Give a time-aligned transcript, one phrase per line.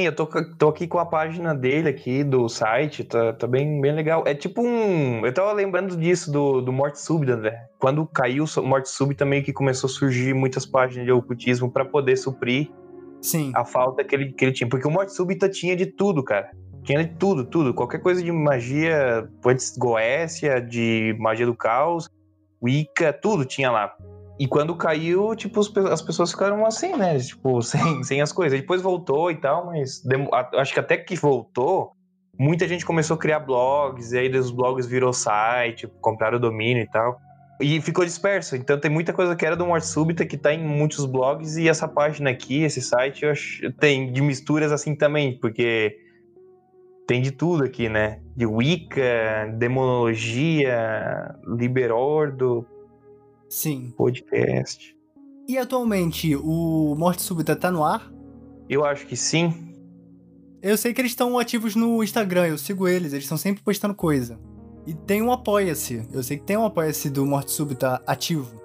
[0.00, 3.94] Eu tô, tô aqui com a página dele aqui, do site, tá, tá bem, bem
[3.94, 4.24] legal.
[4.26, 5.24] É tipo um.
[5.24, 7.66] Eu tava lembrando disso, do, do Morte Súbita, né?
[7.78, 11.84] Quando caiu o Morte Súbita, meio que começou a surgir muitas páginas de ocultismo para
[11.84, 12.70] poder suprir
[13.20, 13.52] Sim.
[13.54, 14.68] a falta que ele, que ele tinha.
[14.68, 16.50] Porque o Morte Súbita tinha de tudo, cara.
[16.82, 17.72] Tinha de tudo, tudo.
[17.72, 22.08] Qualquer coisa de magia, antes Goécia, de magia do caos,
[22.62, 23.94] Wicca, tudo tinha lá.
[24.38, 27.18] E quando caiu, tipo, as pessoas ficaram assim, né?
[27.18, 28.60] Tipo, sem, sem as coisas.
[28.60, 30.02] Depois voltou e tal, mas
[30.54, 31.92] acho que até que voltou,
[32.38, 36.82] muita gente começou a criar blogs, e aí os blogs virou site, compraram o domínio
[36.82, 37.18] e tal.
[37.60, 38.56] E ficou disperso.
[38.56, 41.68] Então tem muita coisa que era do Morte Súbita que tá em muitos blogs, e
[41.68, 45.96] essa página aqui, esse site, acho, tem de misturas assim também, porque
[47.06, 48.20] tem de tudo aqui, né?
[48.36, 52.66] De Wicca, demonologia, Liberordo,
[53.52, 53.92] Sim.
[53.98, 54.96] podcast.
[55.46, 58.10] E atualmente, o Morte Súbita tá no ar?
[58.66, 59.74] Eu acho que sim.
[60.62, 63.94] Eu sei que eles estão ativos no Instagram, eu sigo eles, eles estão sempre postando
[63.94, 64.40] coisa.
[64.86, 66.08] E tem um Apoia-se.
[66.10, 68.58] Eu sei que tem um Apoia-se do Morte Súbita ativo.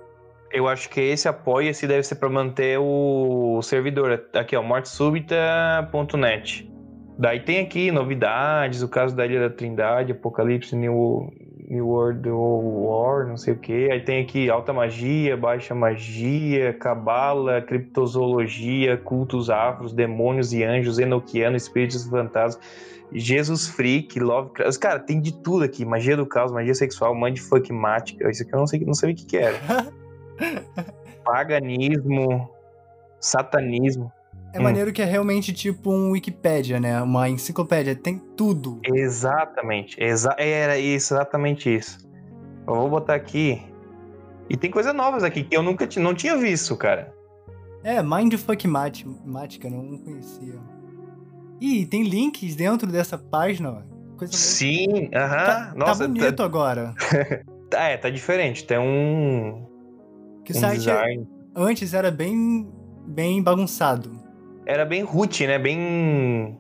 [0.53, 4.23] Eu acho que esse apoia-se deve ser para manter o servidor.
[4.33, 6.71] Aqui, ó, mortesúbita.net.
[7.19, 13.27] Daí tem aqui novidades, o caso da Ilha da Trindade, Apocalipse New, New World War,
[13.27, 13.91] não sei o que.
[13.91, 21.57] Aí tem aqui alta magia, baixa magia, cabala, criptozoologia, cultos afros, demônios e anjos, enoquiano,
[21.57, 22.63] espíritos fantasmas,
[23.11, 24.79] Jesus Freak, Lovecraft.
[24.79, 25.83] Cara, tem de tudo aqui.
[25.83, 28.29] Magia do caos, magia sexual, mindfuck mágica.
[28.29, 29.57] Isso aqui eu não, sei, não sabia o que, que era.
[31.23, 32.49] Paganismo,
[33.19, 34.11] satanismo.
[34.53, 34.63] É hum.
[34.63, 37.01] maneiro que é realmente tipo um Wikipédia, né?
[37.01, 38.79] Uma enciclopédia, tem tudo.
[38.83, 42.07] Exatamente, exa era exatamente isso.
[42.67, 43.61] Eu vou botar aqui.
[44.49, 47.13] E tem coisas novas aqui que eu nunca não tinha visto, cara.
[47.83, 50.55] É, Mindfuck Mática, não conhecia.
[51.59, 53.85] Ih, tem links dentro dessa página.
[54.17, 55.25] Coisa Sim, aham.
[55.25, 55.45] Uh -huh.
[55.45, 56.43] tá, Nossa, tá bonito tá...
[56.43, 56.93] agora.
[57.71, 58.65] é, tá diferente.
[58.65, 59.65] Tem um.
[60.43, 61.27] Que um site design.
[61.55, 62.67] antes era bem,
[63.05, 64.26] bem bagunçado
[64.67, 65.57] era bem root, né?
[65.57, 66.59] Bem.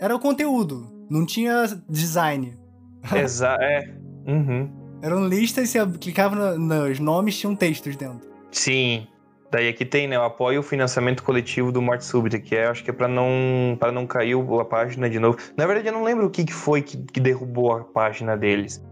[0.00, 2.58] Era o conteúdo, não tinha design.
[3.14, 3.94] Exato, é.
[4.26, 4.68] Uhum.
[5.00, 8.28] Eram listas, você clicava nos nomes, tinham textos dentro.
[8.50, 9.06] Sim.
[9.52, 10.18] Daí aqui tem, né?
[10.18, 13.76] O apoio o financiamento coletivo do Morte Súbita, que é, acho que é pra não,
[13.78, 15.38] pra não cair a página de novo.
[15.56, 18.82] Na verdade, eu não lembro o que, que foi que, que derrubou a página deles.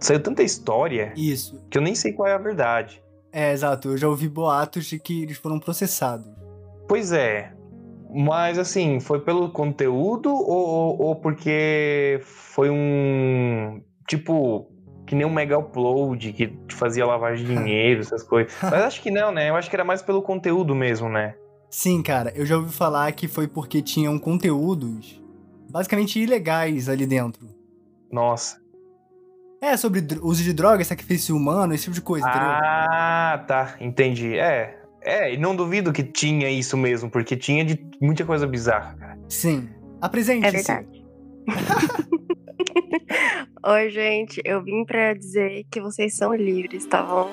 [0.00, 1.12] Saiu tanta história.
[1.14, 1.62] Isso.
[1.68, 3.02] Que eu nem sei qual é a verdade.
[3.30, 3.88] É, exato.
[3.88, 6.26] Eu já ouvi boatos de que eles foram processados.
[6.88, 7.52] Pois é.
[8.10, 13.82] Mas assim, foi pelo conteúdo ou, ou porque foi um.
[14.06, 14.70] Tipo,
[15.06, 18.52] que nem um mega upload que fazia lavagem de dinheiro, essas coisas.
[18.62, 19.50] Mas acho que não, né?
[19.50, 21.34] Eu acho que era mais pelo conteúdo mesmo, né?
[21.70, 25.22] Sim, cara, eu já ouvi falar que foi porque tinham conteúdos
[25.70, 27.46] basicamente ilegais ali dentro.
[28.10, 28.58] Nossa.
[29.60, 32.48] É, sobre uso de drogas, sacrifício humano, esse tipo de coisa, ah, entendeu?
[32.50, 34.38] Ah, tá, entendi.
[34.38, 38.94] É, é, e não duvido que tinha isso mesmo, porque tinha de muita coisa bizarra,
[38.96, 39.18] cara.
[39.28, 39.68] Sim.
[40.00, 40.46] Apresente.
[40.46, 41.04] É verdade.
[43.66, 44.40] Oi, gente.
[44.44, 47.30] Eu vim pra dizer que vocês são livres, tá bom?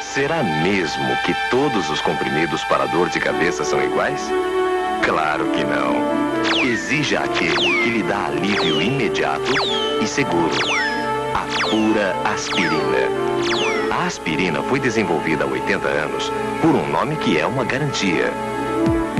[0.00, 4.20] Será mesmo que todos os comprimidos para dor de cabeça são iguais?
[5.04, 6.64] Claro que não.
[6.64, 9.50] Exija aquele que lhe dá alívio imediato
[10.00, 10.54] e seguro.
[11.70, 13.08] Pura aspirina.
[13.90, 16.30] A aspirina foi desenvolvida há 80 anos
[16.60, 18.30] por um nome que é uma garantia.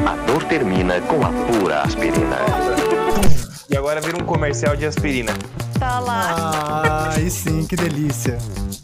[0.06, 2.36] A dor termina com a pura aspirina.
[3.68, 5.32] E agora vira um comercial de aspirina.
[5.78, 6.34] Tá lá.
[6.36, 8.38] Ah, aí sim, que delícia.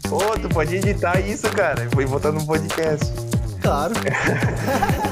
[0.09, 3.05] Ô, oh, tu pode editar isso, cara, e botar no podcast.
[3.61, 3.93] Claro.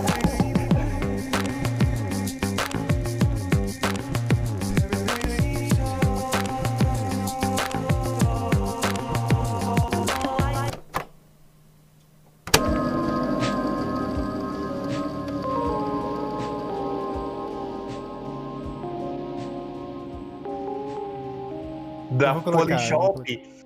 [22.33, 23.59] da Polishop.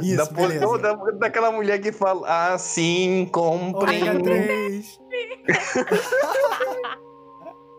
[0.00, 4.02] Isso, da, poli, da, daquela mulher que fala assim, comprem.
[4.02, 5.00] Ômega 3.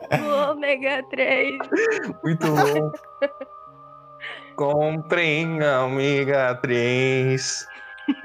[0.51, 1.57] ômega 3.
[2.23, 2.91] Muito bom.
[4.55, 7.67] comprem ômega 3.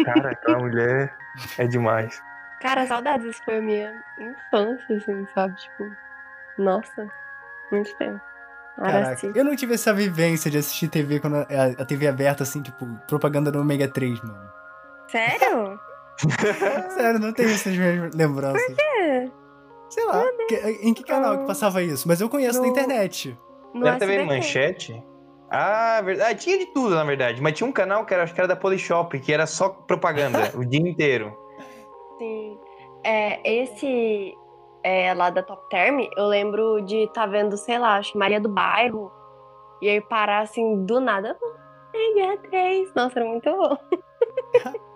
[0.04, 1.16] Cara, aquela mulher
[1.58, 2.20] é demais.
[2.60, 5.54] Cara, saudades, isso foi a minha infância, assim, sabe?
[5.56, 5.84] Tipo,
[6.58, 7.08] nossa,
[7.70, 8.20] muito tempo.
[8.76, 12.60] Caraca, eu não tive essa vivência de assistir TV quando a, a TV aberta, assim,
[12.60, 14.48] tipo, propaganda do Omega 3, mano.
[15.08, 15.78] Sério?
[16.94, 18.62] Sério, não tenho essas mesmas lembranças.
[18.66, 19.30] Por quê?
[19.90, 22.08] Sei lá, que- em que canal que passava isso?
[22.08, 23.38] Mas eu conheço na No- internet.
[23.72, 24.24] No Era TV.
[24.24, 25.02] Manchete?
[25.50, 26.40] Ah, verdade.
[26.40, 27.40] Tinha de tudo, na verdade.
[27.40, 30.50] Mas tinha um canal que era, acho que era da Polishop, que era só propaganda
[30.56, 31.36] o dia inteiro.
[32.18, 32.58] Sim.
[33.04, 34.34] É, esse
[34.84, 38.50] é, lá da Top Term, eu lembro de estar vendo, sei lá, acho Maria do
[38.50, 39.10] Bairro.
[39.80, 41.36] E aí parar assim, do nada.
[41.94, 42.92] Amiga 3.
[42.94, 43.76] Nossa, era muito bom.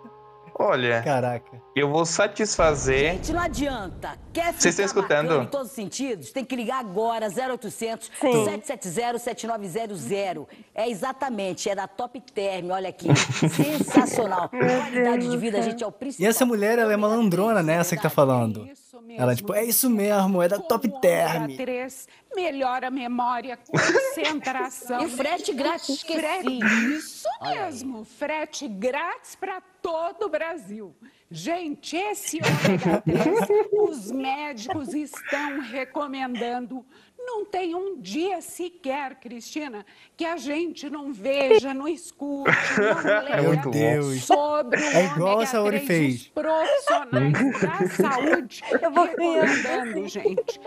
[0.59, 1.63] Olha, Caraca.
[1.77, 3.13] eu vou satisfazer.
[3.15, 4.19] Gente, não adianta.
[4.33, 5.43] Quer Vocês estão escutando?
[5.43, 6.33] em todos os sentidos?
[6.33, 8.45] Tem que ligar agora, 0800 Sim.
[8.45, 10.47] 770 7900.
[10.75, 13.07] É exatamente, é da Top Term, olha aqui.
[13.49, 14.49] Sensacional.
[14.49, 16.27] Qualidade de vida, gente, é o principal.
[16.27, 17.75] E essa mulher, ela é malandrona, né?
[17.75, 18.67] Essa que tá falando.
[18.67, 19.23] Isso mesmo.
[19.23, 21.45] Ela, tipo, é isso mesmo, é da Top Como Term.
[21.45, 25.03] ômega 3 melhora a memória, concentração.
[25.03, 26.95] E frete grátis, Frete, esqueci.
[26.97, 30.95] isso mesmo, frete grátis para todo o Brasil.
[31.31, 33.25] Gente, esse ômega 3,
[33.73, 36.85] os médicos estão recomendando.
[37.19, 39.85] Não tem um dia sequer, Cristina,
[40.17, 43.71] que a gente não veja, não escute, não leia bom.
[43.71, 44.25] Deus.
[44.25, 46.15] sobre o É igual a ômega Saori 3, fez.
[46.23, 50.61] os profissionais da saúde Eu vou recomendando, gente.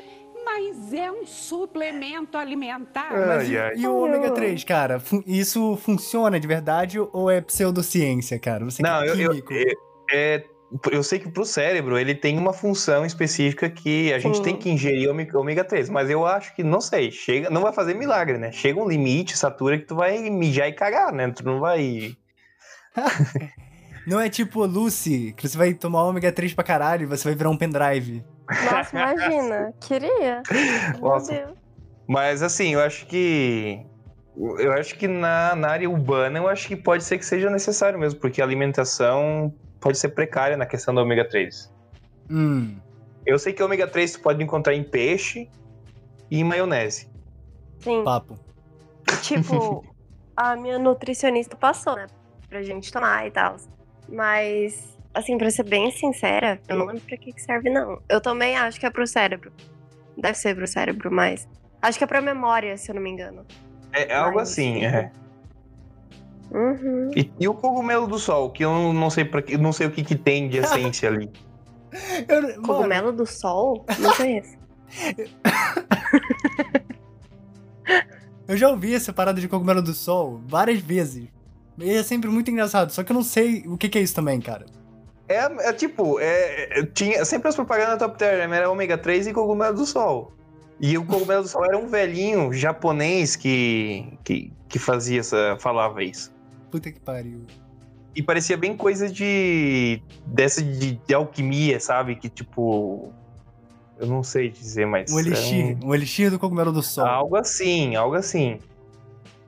[0.46, 3.12] Mas é um suplemento alimentar.
[3.12, 3.74] Mas Ai, e, ai.
[3.78, 5.02] e o ômega 3, cara?
[5.26, 8.66] Isso funciona de verdade ou é pseudociência, cara?
[8.66, 9.54] Você Não, é eu, eu, químico.
[9.54, 9.74] é,
[10.12, 10.44] é-
[10.92, 14.70] eu sei que pro cérebro ele tem uma função específica que a gente tem que
[14.70, 18.38] ingerir ômega, ômega 3, mas eu acho que, não sei, chega, não vai fazer milagre,
[18.38, 18.52] né?
[18.54, 21.30] Chega um limite, satura, que tu vai mijar e cagar, né?
[21.30, 22.16] Tu não vai.
[24.08, 27.36] Não é tipo Lucy, que você vai tomar ômega 3 pra caralho e você vai
[27.36, 28.24] virar um pendrive.
[28.72, 29.74] Nossa, imagina.
[29.80, 30.44] Queria.
[31.00, 31.34] Meu Nossa.
[31.34, 31.58] Deus.
[32.08, 33.86] Mas assim, eu acho que.
[34.36, 38.00] Eu acho que na, na área urbana, eu acho que pode ser que seja necessário
[38.00, 41.72] mesmo, porque a alimentação pode ser precária na questão do ômega 3.
[42.30, 42.78] Hum.
[43.26, 45.50] Eu sei que ômega 3 tu pode encontrar em peixe
[46.30, 47.10] e em maionese.
[47.80, 48.04] Sim.
[48.04, 48.38] Papo.
[49.22, 49.84] Tipo,
[50.36, 52.08] a minha nutricionista passou, né?
[52.48, 53.58] Pra gente tomar e tal.
[54.08, 58.02] Mas, assim, pra ser bem sincera, eu não lembro pra que, que serve, não.
[58.10, 59.52] Eu também acho que é pro cérebro.
[60.18, 61.48] Deve ser pro cérebro, mas.
[61.82, 63.46] Acho que é pra memória, se eu não me engano.
[63.92, 65.12] É algo Mas- assim, é.
[66.52, 67.12] Uhum.
[67.16, 70.04] E, e o cogumelo do sol, que eu não, sei para não sei o que,
[70.04, 71.30] que tem de essência ali.
[72.28, 73.86] Eu, mano, Cogumelo do sol?
[74.00, 74.58] Não conheço.
[78.48, 81.28] eu já ouvi essa parada de cogumelo do sol várias vezes.
[81.78, 84.16] E é sempre muito engraçado, só que eu não sei o que, que é isso
[84.16, 84.66] também, cara.
[85.32, 89.28] É, é tipo, é, é, tinha sempre as propagandas da Top Term, era ômega 3
[89.28, 90.34] e cogumelo do sol.
[90.80, 95.56] E o cogumelo do sol era um velhinho japonês que, que, que fazia essa.
[95.60, 96.34] falava isso.
[96.72, 97.46] Puta que pariu.
[98.16, 100.02] E parecia bem coisa de.
[100.26, 102.16] dessa de, de alquimia, sabe?
[102.16, 103.14] Que tipo.
[104.00, 105.12] Eu não sei dizer, mas.
[105.12, 107.06] Um elixir, um elixir do cogumelo do sol.
[107.06, 108.58] algo assim, algo assim.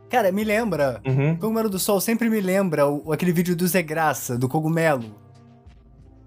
[0.10, 1.02] Cara, me lembra.
[1.06, 1.32] Uhum.
[1.32, 5.23] O cogumelo do sol sempre me lembra o, aquele vídeo do Zé Graça, do cogumelo.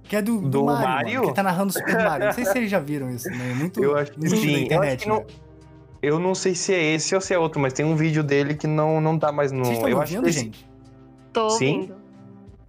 [0.09, 1.15] Que é do, do, Do Mario, Mario?
[1.21, 2.27] mano, que tá narrando Super Mario.
[2.27, 3.55] Não sei se vocês já viram isso, né?
[3.55, 4.47] Muito Eu acho que muito sim.
[4.53, 4.95] na Eu internet.
[4.95, 5.25] acho que não- né?
[6.03, 8.55] Eu não sei se é esse ou se é outro, mas tem um vídeo dele
[8.55, 9.65] que não, não tá mais no.
[9.65, 10.69] Vocês estão eu acho ouvindo, que esse- gente?
[11.33, 11.75] Tô Sim.
[11.77, 11.95] ouvindo.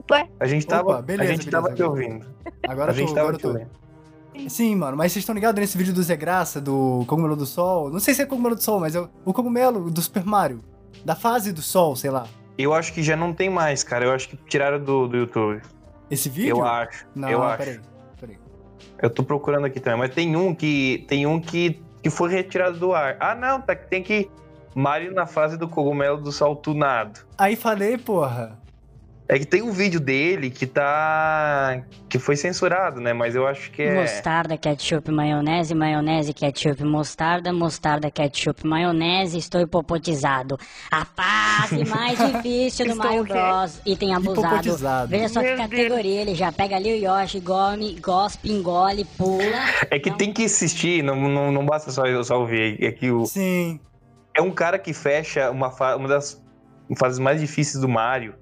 [0.09, 2.07] Ué, A gente tava, Opa, beleza, a gente tava beleza, te beleza.
[2.15, 2.27] ouvindo.
[2.67, 4.49] Agora a eu gente tô, tava agora te ouvindo.
[4.49, 7.89] Sim, mano, mas vocês estão ligados nesse vídeo do Zé Graça, do Cogumelo do Sol?
[7.91, 10.61] Não sei se é Cogumelo do Sol, mas é o, o cogumelo do Super Mario.
[11.03, 12.25] Da fase do Sol, sei lá.
[12.57, 14.05] Eu acho que já não tem mais, cara.
[14.05, 15.61] Eu acho que tiraram do, do YouTube.
[16.09, 16.57] Esse vídeo?
[16.57, 17.05] Eu acho.
[17.15, 17.57] Não, eu acho.
[17.57, 17.79] peraí.
[18.19, 18.37] peraí.
[19.01, 22.77] Eu tô procurando aqui também, mas tem um que tem um que, que foi retirado
[22.77, 23.17] do ar.
[23.19, 24.29] Ah, não, tá tem que
[24.77, 27.21] Mario na fase do cogumelo do sol tunado.
[27.37, 28.59] Aí falei, porra.
[29.29, 33.11] É que tem um vídeo dele que tá que foi censurado, né?
[33.11, 39.59] Mas eu acho que é Mostarda, ketchup, maionese, maionese, ketchup, mostarda, mostarda, ketchup, maionese, estou
[39.59, 40.57] hipopotizado.
[40.89, 43.25] A fase mais difícil do Mario?
[43.25, 43.81] Bros.
[43.85, 45.07] Item abusado.
[45.09, 49.43] Veja só que Meu categoria, ele já pega ali o Yoshi, come, gospe, engole, pula.
[49.91, 52.81] é que tem que assistir, não, não, não basta só, só ouvir.
[52.81, 53.77] É que o, Sim.
[54.33, 56.41] é um cara que fecha uma, fa- uma das
[56.97, 58.33] fases mais difíceis do Mario.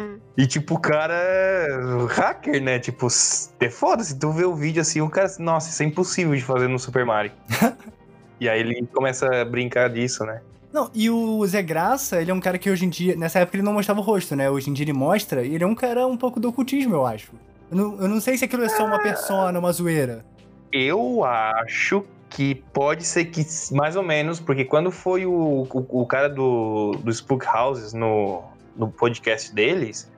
[0.00, 0.18] Hum.
[0.36, 1.68] E tipo, o cara é
[2.08, 2.78] hacker, né?
[2.78, 3.08] Tipo,
[3.60, 4.02] é foda.
[4.02, 6.78] Se tu vê o vídeo assim, o cara, nossa, isso é impossível de fazer no
[6.78, 7.32] Super Mario.
[8.40, 10.40] e aí ele começa a brincar disso, né?
[10.72, 13.56] Não, e o Zé Graça, ele é um cara que hoje em dia, nessa época
[13.56, 14.48] ele não mostrava o rosto, né?
[14.48, 17.06] Hoje em dia ele mostra, e ele é um cara um pouco do ocultismo, eu
[17.06, 17.32] acho.
[17.70, 20.24] Eu não, eu não sei se aquilo é só uma persona, uma zoeira.
[20.72, 26.06] Eu acho que pode ser que mais ou menos, porque quando foi o, o, o
[26.06, 28.44] cara do, do Spook Houses no,
[28.80, 30.10] no podcast deles,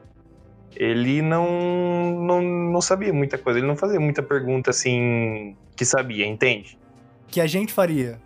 [0.77, 6.27] ele não, não, não sabia muita coisa, ele não fazia muita pergunta assim que sabia,
[6.27, 6.79] entende?
[7.27, 8.21] Que a gente faria.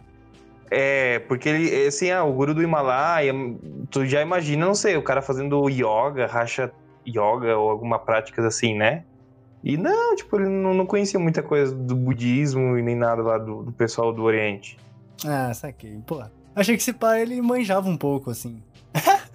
[0.70, 3.32] É, porque ele, assim, ah, o guru do Himalaia,
[3.90, 6.70] tu já imagina, não sei, o cara fazendo yoga, racha
[7.06, 9.04] yoga ou alguma prática assim, né?
[9.62, 13.38] E não, tipo, ele não, não conhecia muita coisa do budismo e nem nada lá
[13.38, 14.76] do, do pessoal do Oriente.
[15.24, 15.98] Ah, saquei.
[16.06, 16.22] Pô,
[16.54, 18.60] achei que esse pai ele manjava um pouco, assim.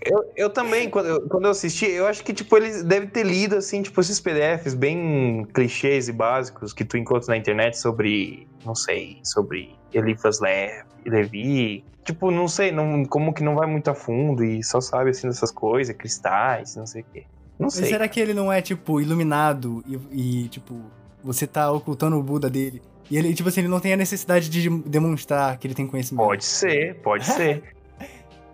[0.04, 3.24] Eu, eu também, quando eu, quando eu assisti, eu acho que, tipo, eles devem ter
[3.24, 8.48] lido, assim, tipo, esses PDFs bem clichês e básicos que tu encontra na internet sobre,
[8.66, 11.86] não sei, sobre Eliphas Le- Levi.
[12.04, 15.28] Tipo, não sei, não, como que não vai muito a fundo e só sabe, assim,
[15.28, 17.24] dessas coisas, cristais, não sei o quê.
[17.60, 17.86] Não Mas sei.
[17.90, 20.82] será que ele não é, tipo, iluminado e, e, tipo,
[21.24, 22.82] você tá ocultando o Buda dele?
[23.10, 26.26] E ele, tipo assim, ele não tem a necessidade de demonstrar que ele tem conhecimento.
[26.26, 27.62] Pode ser, pode ser.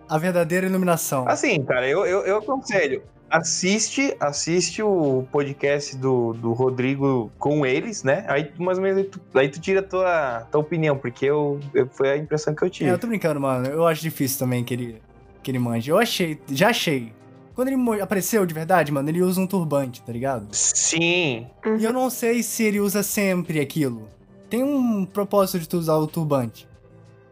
[0.08, 1.28] A verdadeira iluminação.
[1.28, 3.02] Assim, cara, eu, eu, eu aconselho.
[3.30, 8.24] Assiste, assiste o podcast do, do Rodrigo com eles, né?
[8.26, 11.26] Aí tu, mais ou menos aí tu, aí tu tira a tua, tua opinião, porque
[11.26, 12.88] eu, eu- foi a impressão que eu tive.
[12.88, 13.66] É, eu tô brincando, mano.
[13.66, 15.02] Eu acho difícil também que ele,
[15.42, 15.90] que ele manje.
[15.90, 17.12] Eu achei, já achei.
[17.54, 20.46] Quando ele apareceu de verdade, mano, ele usa um turbante, tá ligado?
[20.52, 21.46] Sim.
[21.78, 24.08] E eu não sei se ele usa sempre aquilo.
[24.48, 26.66] Tem um propósito de tu usar o turbante,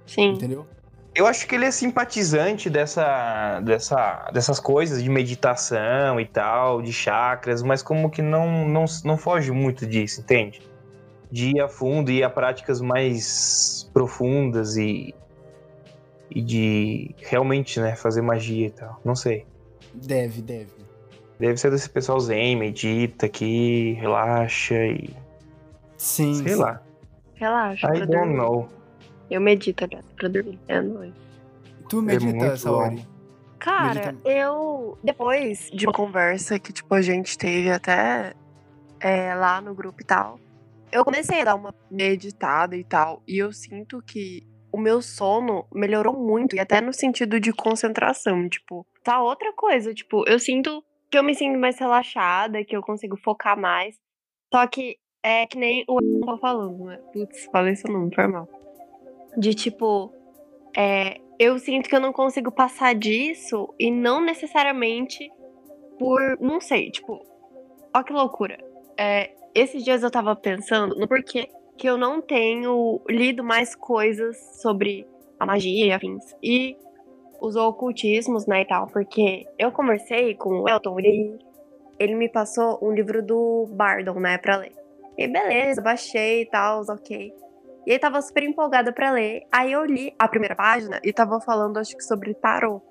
[0.07, 0.33] Sim.
[0.33, 0.67] entendeu?
[1.17, 6.93] Eu acho que ele é simpatizante dessa, dessa, dessas coisas de meditação e tal, de
[6.93, 10.61] chakras, mas como que não, não, não foge muito disso, entende?
[11.33, 15.15] De ir a fundo e ir a práticas mais profundas e,
[16.31, 19.01] e de realmente né, fazer magia e tal.
[19.03, 19.47] Não sei.
[19.95, 20.71] Deve, deve.
[21.41, 25.17] Deve ser desse pessoal zen, medita aqui, relaxa e.
[25.97, 26.35] Sim.
[26.35, 26.61] sei sim.
[26.61, 26.83] lá.
[27.37, 27.87] Relaxa.
[27.87, 28.37] I don't dormir.
[28.37, 28.76] know.
[29.31, 30.59] Eu medito, aliás, pra dormir.
[30.69, 31.13] É nóis.
[31.89, 33.07] Tu medita, muito Saori?
[33.59, 34.99] Cara, Medita- eu.
[35.03, 38.35] Depois de uma conversa que, tipo, a gente teve até
[39.01, 40.39] é, lá no grupo e tal,
[40.93, 43.23] eu comecei a dar uma meditada e tal.
[43.27, 46.55] E eu sinto que o meu sono melhorou muito.
[46.55, 48.49] E até no sentido de concentração.
[48.49, 49.95] Tipo, tá outra coisa.
[49.95, 53.97] Tipo, eu sinto que eu me sinto mais relaxada, que eu consigo focar mais.
[54.53, 56.99] Só que é que nem o tá falando, né?
[57.13, 58.49] Putz, falei seu nome, foi mal.
[59.37, 60.13] De tipo,
[60.77, 65.31] é, eu sinto que eu não consigo passar disso e não necessariamente
[65.99, 66.39] por.
[66.41, 67.21] Não sei, tipo.
[67.95, 68.59] Ó que loucura.
[68.99, 74.37] É, esses dias eu tava pensando no porquê que eu não tenho lido mais coisas
[74.61, 75.07] sobre
[75.39, 76.25] a magia e afins.
[76.43, 76.77] E
[77.41, 78.87] os ocultismos, né, e tal.
[78.89, 81.39] Porque eu conversei com o Elton e
[81.99, 84.73] ele, me passou um livro do Bardon, né, pra ler.
[85.19, 87.33] E beleza, baixei e tal, ok.
[87.87, 89.47] E aí tava super empolgada pra ler.
[89.53, 92.83] Aí eu li a primeira página e tava falando, acho que, sobre tarô.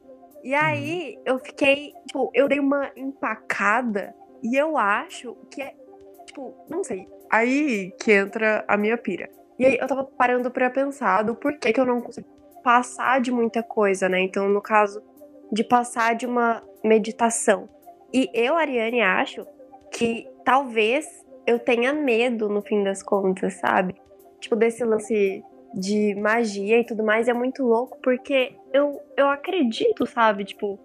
[0.42, 5.74] E aí eu fiquei, tipo, eu dei uma empacada e eu acho que é,
[6.26, 7.08] tipo, não sei.
[7.30, 9.30] Aí que entra a minha pira.
[9.60, 12.28] E aí eu tava parando pra pensar do porquê que eu não consigo
[12.64, 14.20] passar de muita coisa, né?
[14.22, 15.02] Então, no caso,
[15.52, 17.70] de passar de uma meditação.
[18.14, 19.46] E eu, Ariane, acho
[19.92, 21.06] que talvez
[21.46, 23.96] eu tenha medo no fim das contas, sabe?
[24.46, 30.06] Tipo, desse lance de magia e tudo mais é muito louco, porque eu, eu acredito,
[30.06, 30.46] sabe?
[30.46, 30.80] Tipo,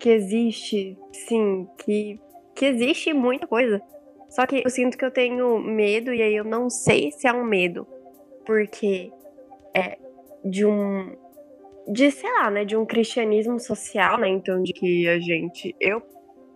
[0.00, 2.18] que existe, sim, que,
[2.54, 3.82] que existe muita coisa.
[4.30, 7.32] Só que eu sinto que eu tenho medo, e aí eu não sei se é
[7.34, 7.86] um medo,
[8.46, 9.12] porque
[9.76, 9.98] é
[10.42, 11.14] de um.
[11.86, 12.64] De, sei lá, né?
[12.64, 14.28] De um cristianismo social, né?
[14.28, 16.00] Então, de que a gente, eu,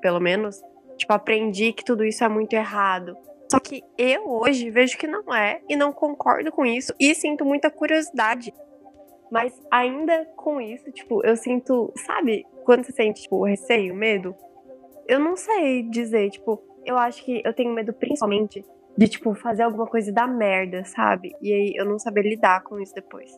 [0.00, 0.58] pelo menos,
[0.96, 3.14] tipo, aprendi que tudo isso é muito errado.
[3.50, 7.44] Só que eu hoje vejo que não é e não concordo com isso e sinto
[7.44, 8.52] muita curiosidade.
[9.30, 14.34] Mas ainda com isso, tipo, eu sinto, sabe, quando você sente, tipo, receio, medo?
[15.06, 18.64] Eu não sei dizer, tipo, eu acho que eu tenho medo principalmente
[18.96, 21.32] de, tipo, fazer alguma coisa da merda, sabe?
[21.40, 23.30] E aí eu não saber lidar com isso depois.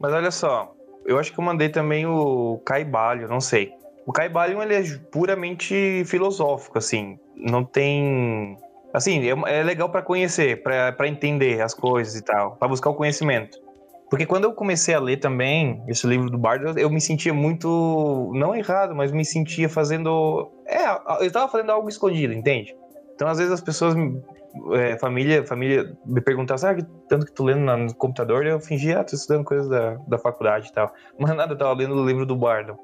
[0.00, 3.72] Mas olha só, eu acho que eu mandei também o Caibalho, não sei.
[4.06, 7.18] O Caibalho, ele é puramente filosófico, assim.
[7.36, 8.56] Não tem...
[8.92, 12.94] Assim, é, é legal pra conhecer, pra entender as coisas e tal, pra buscar o
[12.94, 13.58] conhecimento.
[14.12, 18.30] Porque quando eu comecei a ler também esse livro do Bardo, eu me sentia muito,
[18.34, 22.76] não errado, mas me sentia fazendo, é, eu tava fazendo algo escondido, entende?
[23.14, 23.94] Então às vezes as pessoas,
[24.74, 29.00] é, família, família me perguntavam, ah, que tanto que tu lendo no computador, eu fingia,
[29.00, 30.92] ah, tô estudando coisas da, da faculdade e tal.
[31.18, 32.76] Mas nada, eu tava lendo o livro do Bardo.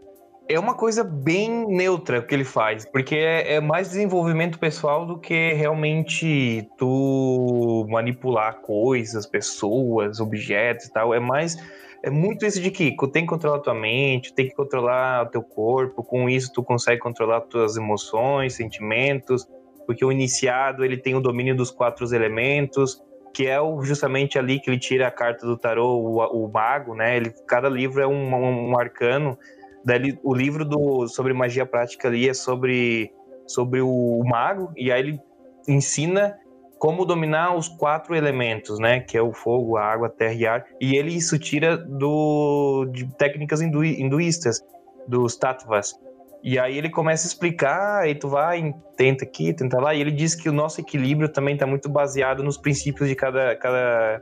[0.50, 5.18] É uma coisa bem neutra que ele faz, porque é, é mais desenvolvimento pessoal do
[5.18, 11.12] que realmente tu manipular coisas, pessoas, objetos e tal.
[11.12, 11.56] É mais.
[12.02, 15.30] É muito isso de que tu tem que controlar tua mente, tem que controlar o
[15.30, 19.46] teu corpo, com isso tu consegue controlar tuas emoções, sentimentos,
[19.86, 23.02] porque o iniciado ele tem o domínio dos quatro elementos,
[23.34, 26.94] que é o, justamente ali que ele tira a carta do tarô, o, o mago,
[26.94, 27.16] né?
[27.16, 29.36] Ele, cada livro é um, um, um arcano.
[29.84, 33.12] Daí, o livro do, sobre magia prática ali é sobre,
[33.46, 35.20] sobre o, mago, e aí ele
[35.66, 36.36] ensina
[36.78, 39.00] como dominar os quatro elementos, né?
[39.00, 40.64] Que é o fogo, a água, a terra e ar.
[40.80, 44.60] E ele isso tira do, de técnicas hindu, hinduístas,
[45.06, 45.94] dos tattvas.
[46.42, 50.12] E aí ele começa a explicar, aí tu vai, tenta aqui, tenta lá, e ele
[50.12, 54.20] diz que o nosso equilíbrio também está muito baseado nos princípios de cada, cada,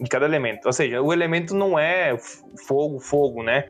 [0.00, 0.66] de cada elemento.
[0.66, 2.16] Ou seja, o elemento não é
[2.66, 3.66] fogo, fogo, né?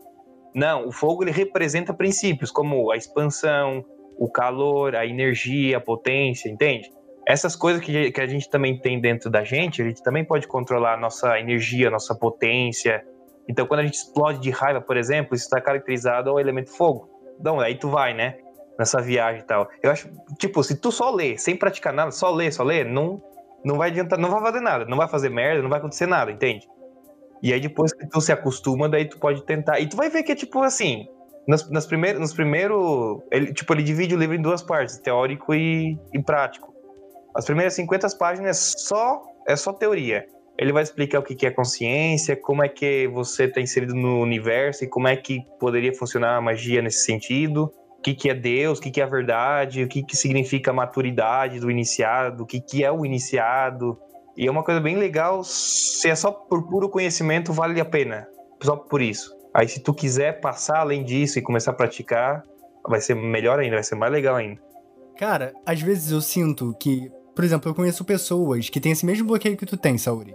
[0.54, 3.84] Não, o fogo ele representa princípios como a expansão,
[4.18, 6.90] o calor, a energia, a potência, entende?
[7.26, 10.46] Essas coisas que, que a gente também tem dentro da gente, a gente também pode
[10.46, 13.04] controlar a nossa energia, a nossa potência.
[13.48, 17.08] Então, quando a gente explode de raiva, por exemplo, isso está caracterizado ao elemento fogo.
[17.40, 18.38] Então, aí tu vai, né?
[18.78, 19.68] Nessa viagem e tal.
[19.82, 23.22] Eu acho, tipo, se tu só ler, sem praticar nada, só ler, só ler, não,
[23.64, 26.32] não vai adiantar, não vai fazer nada, não vai fazer merda, não vai acontecer nada,
[26.32, 26.68] entende?
[27.42, 29.80] E aí depois que tu se acostuma, daí tu pode tentar.
[29.80, 31.06] E tu vai ver que é tipo assim,
[31.46, 35.52] nas, nas primeiros, nos primeiros, ele, tipo, ele divide o livro em duas partes, teórico
[35.54, 36.72] e, e prático.
[37.34, 40.24] As primeiras 50 páginas só é só teoria.
[40.58, 44.84] Ele vai explicar o que é consciência, como é que você está inserido no universo
[44.84, 48.82] e como é que poderia funcionar a magia nesse sentido, o que é Deus, o
[48.82, 53.04] que é a verdade, o que significa a maturidade do iniciado, o que é o
[53.04, 53.98] iniciado.
[54.36, 58.26] E é uma coisa bem legal, se é só por puro conhecimento, vale a pena.
[58.62, 59.34] Só por isso.
[59.54, 62.42] Aí se tu quiser passar além disso e começar a praticar,
[62.88, 64.60] vai ser melhor ainda, vai ser mais legal ainda.
[65.18, 69.26] Cara, às vezes eu sinto que, por exemplo, eu conheço pessoas que têm esse mesmo
[69.26, 70.34] bloqueio que tu tem, Sauri.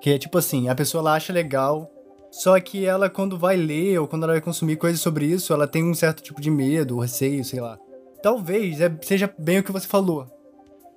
[0.00, 1.90] Que é tipo assim, a pessoa ela acha legal,
[2.30, 5.68] só que ela quando vai ler ou quando ela vai consumir coisas sobre isso, ela
[5.68, 7.78] tem um certo tipo de medo, receio, sei lá.
[8.22, 10.26] Talvez é, seja bem o que você falou.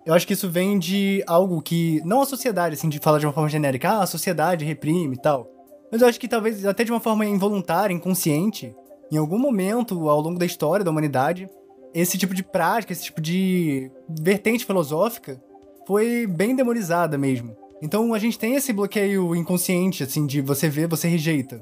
[0.07, 2.01] Eu acho que isso vem de algo que.
[2.05, 5.21] Não a sociedade, assim, de falar de uma forma genérica, ah, a sociedade reprime e
[5.21, 5.51] tal.
[5.91, 8.73] Mas eu acho que talvez até de uma forma involuntária, inconsciente,
[9.11, 11.49] em algum momento ao longo da história da humanidade,
[11.93, 13.91] esse tipo de prática, esse tipo de
[14.21, 15.43] vertente filosófica
[15.85, 17.53] foi bem demonizada mesmo.
[17.81, 21.61] Então a gente tem esse bloqueio inconsciente, assim, de você ver, você rejeita.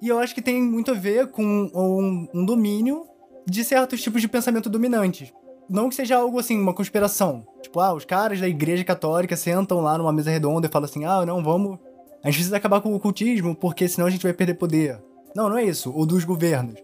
[0.00, 3.04] E eu acho que tem muito a ver com um, um domínio
[3.46, 5.30] de certos tipos de pensamento dominantes.
[5.68, 7.46] Não que seja algo assim, uma conspiração.
[7.62, 11.04] Tipo, ah, os caras da igreja católica sentam lá numa mesa redonda e falam assim:
[11.04, 11.78] ah, não, vamos.
[12.22, 15.02] A gente precisa acabar com o ocultismo porque senão a gente vai perder poder.
[15.34, 15.92] Não, não é isso.
[15.92, 16.80] Ou dos governos.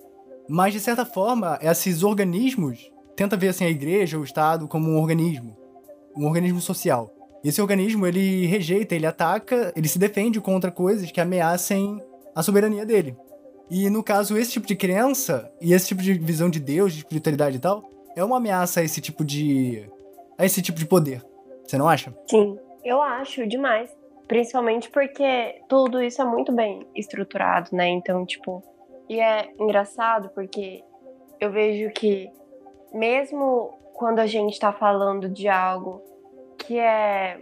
[0.49, 4.99] Mas, de certa forma, esses organismos tenta ver assim a igreja, o Estado, como um
[4.99, 5.57] organismo.
[6.17, 7.15] Um organismo social.
[7.45, 12.03] Esse organismo, ele rejeita, ele ataca, ele se defende contra coisas que ameacem
[12.35, 13.17] a soberania dele.
[13.71, 16.99] E no caso, esse tipo de crença e esse tipo de visão de Deus, de
[16.99, 19.89] espiritualidade e tal, é uma ameaça a esse tipo de.
[20.39, 21.23] a esse tipo de poder.
[21.65, 22.15] Você não acha?
[22.29, 23.91] Sim, eu acho demais.
[24.27, 27.89] Principalmente porque tudo isso é muito bem estruturado, né?
[27.89, 28.63] Então, tipo.
[29.09, 30.85] E é engraçado porque
[31.41, 32.31] eu vejo que,
[32.93, 36.01] mesmo quando a gente tá falando de algo
[36.57, 37.41] que é,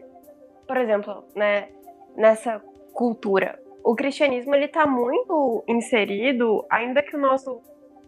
[0.67, 1.69] por exemplo, né,
[2.17, 2.61] nessa
[2.93, 3.61] cultura.
[3.85, 7.61] O cristianismo ele tá muito inserido, ainda que o nosso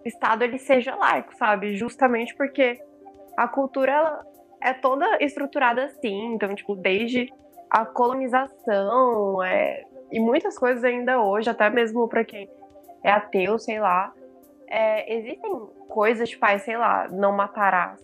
[0.05, 1.77] estado ele seja laico, sabe?
[1.77, 2.81] Justamente porque
[3.37, 4.25] a cultura ela
[4.63, 7.33] é toda estruturada assim, então tipo desde
[7.71, 12.49] a colonização é, e muitas coisas ainda hoje, até mesmo para quem
[13.03, 14.13] é ateu, sei lá,
[14.67, 15.51] é, existem
[15.89, 18.01] coisas tipo, sei lá, não matarás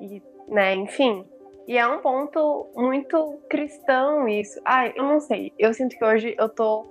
[0.00, 1.26] e, né, enfim,
[1.70, 4.60] e é um ponto muito cristão isso.
[4.64, 5.52] Ai, eu não sei.
[5.56, 6.84] Eu sinto que hoje eu tô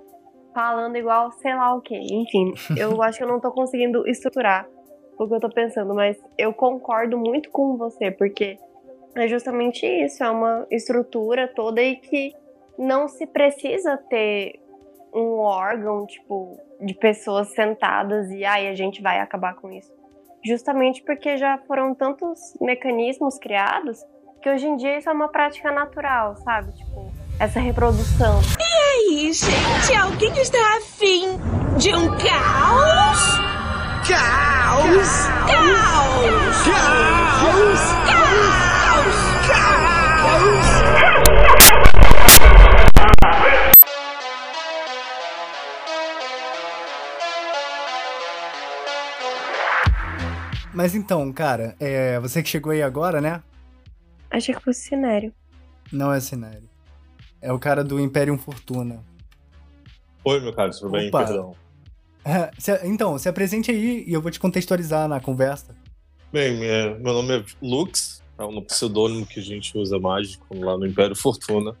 [0.54, 1.98] falando igual sei lá o quê.
[1.98, 4.66] Enfim, eu acho que eu não tô conseguindo estruturar
[5.18, 8.58] o que eu tô pensando, mas eu concordo muito com você, porque
[9.14, 12.32] é justamente isso, é uma estrutura toda e que
[12.78, 14.58] não se precisa ter
[15.12, 19.92] um órgão, tipo, de pessoas sentadas e aí a gente vai acabar com isso.
[20.44, 24.02] Justamente porque já foram tantos mecanismos criados
[24.40, 26.72] que hoje em dia isso é uma prática natural, sabe?
[26.72, 28.40] Tipo, essa reprodução.
[29.10, 29.92] Aí, gente?
[30.00, 31.36] Alguém está afim
[31.76, 33.40] de um caos?
[34.06, 35.26] Caos!
[35.50, 36.54] Caos!
[36.64, 37.80] Caos!
[38.06, 38.30] Caos!
[39.48, 39.90] Caos!
[50.72, 53.42] Mas então, cara, é, você que chegou aí agora, né?
[54.30, 55.34] Achei que fosse Sinério.
[55.92, 56.69] Não é Sinério.
[57.42, 59.04] É o cara do Imperium Fortuna.
[60.24, 61.08] Oi, meu caro, tudo bem?
[61.08, 61.24] Opa.
[61.24, 61.54] Perdão.
[62.84, 65.74] Então, se apresente aí e eu vou te contextualizar na conversa.
[66.30, 70.76] Bem, é, meu nome é Lux, é um pseudônimo que a gente usa mágico lá
[70.76, 71.74] no Império Fortuna.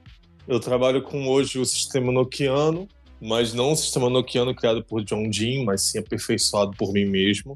[0.48, 2.88] Eu trabalho com hoje o sistema noquiano,
[3.20, 7.54] mas não o sistema noquiano criado por John Dean, mas sim aperfeiçoado por mim mesmo.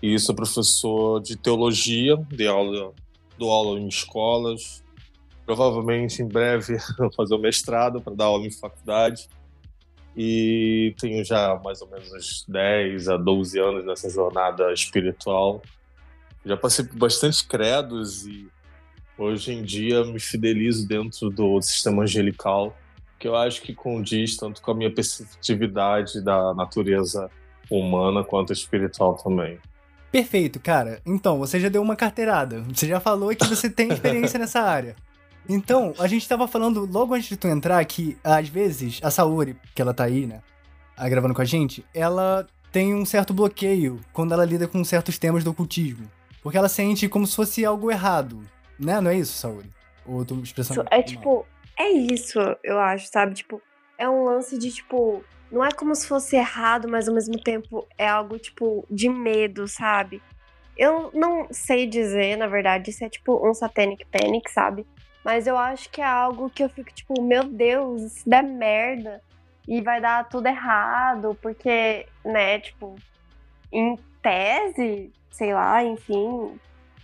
[0.00, 2.92] E sou professor de teologia, de aula,
[3.36, 4.82] dou aula em escolas.
[5.48, 9.30] Provavelmente em breve vou fazer o mestrado para dar aula em faculdade.
[10.14, 15.62] E tenho já mais ou menos uns 10 a 12 anos nessa jornada espiritual.
[16.44, 18.46] Já passei por bastante credos e
[19.16, 22.76] hoje em dia me fidelizo dentro do sistema angelical,
[23.18, 27.30] que eu acho que condiz tanto com a minha perceptividade da natureza
[27.70, 29.58] humana quanto espiritual também.
[30.12, 31.00] Perfeito, cara.
[31.06, 32.60] Então, você já deu uma carteirada.
[32.64, 34.94] Você já falou que você tem experiência nessa área.
[35.48, 39.56] Então, a gente tava falando logo antes de tu entrar que, às vezes, a Saori,
[39.74, 40.42] que ela tá aí, né,
[41.08, 45.42] gravando com a gente, ela tem um certo bloqueio quando ela lida com certos temas
[45.42, 46.10] do ocultismo.
[46.42, 48.42] Porque ela sente como se fosse algo errado.
[48.78, 49.00] Né?
[49.00, 49.70] Não é isso, Saori?
[50.04, 50.86] Ou tô expressando.
[50.90, 51.46] É tipo,
[51.78, 53.34] é isso, eu acho, sabe?
[53.34, 53.60] Tipo,
[53.96, 57.86] é um lance de, tipo, não é como se fosse errado, mas ao mesmo tempo
[57.96, 60.22] é algo, tipo, de medo, sabe?
[60.76, 64.86] Eu não sei dizer, na verdade, se é tipo um satanic panic, sabe?
[65.28, 69.20] Mas eu acho que é algo que eu fico, tipo, meu Deus, se der merda
[69.68, 72.96] e vai dar tudo errado, porque, né, tipo,
[73.70, 76.58] em tese, sei lá, enfim,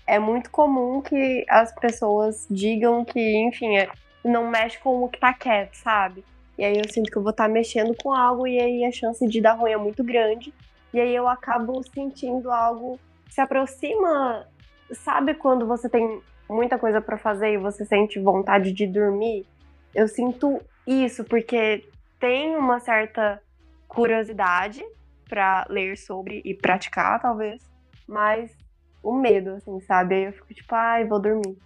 [0.07, 3.91] é muito comum que as pessoas digam que, enfim, é,
[4.25, 6.25] não mexe com o que tá quieto, sabe?
[6.57, 8.91] E aí eu sinto que eu vou estar tá mexendo com algo e aí a
[8.91, 10.51] chance de dar ruim é muito grande.
[10.95, 14.49] E aí eu acabo sentindo algo se aproxima,
[14.93, 19.47] sabe quando você tem muita coisa para fazer e você sente vontade de dormir?
[19.95, 21.85] Eu sinto isso porque
[22.19, 23.41] tem uma certa
[23.89, 24.85] curiosidade
[25.29, 27.63] para ler sobre e praticar, talvez,
[28.07, 28.51] mas
[29.03, 30.15] o medo, assim, sabe?
[30.15, 31.57] Aí eu fico tipo, ai, vou dormir.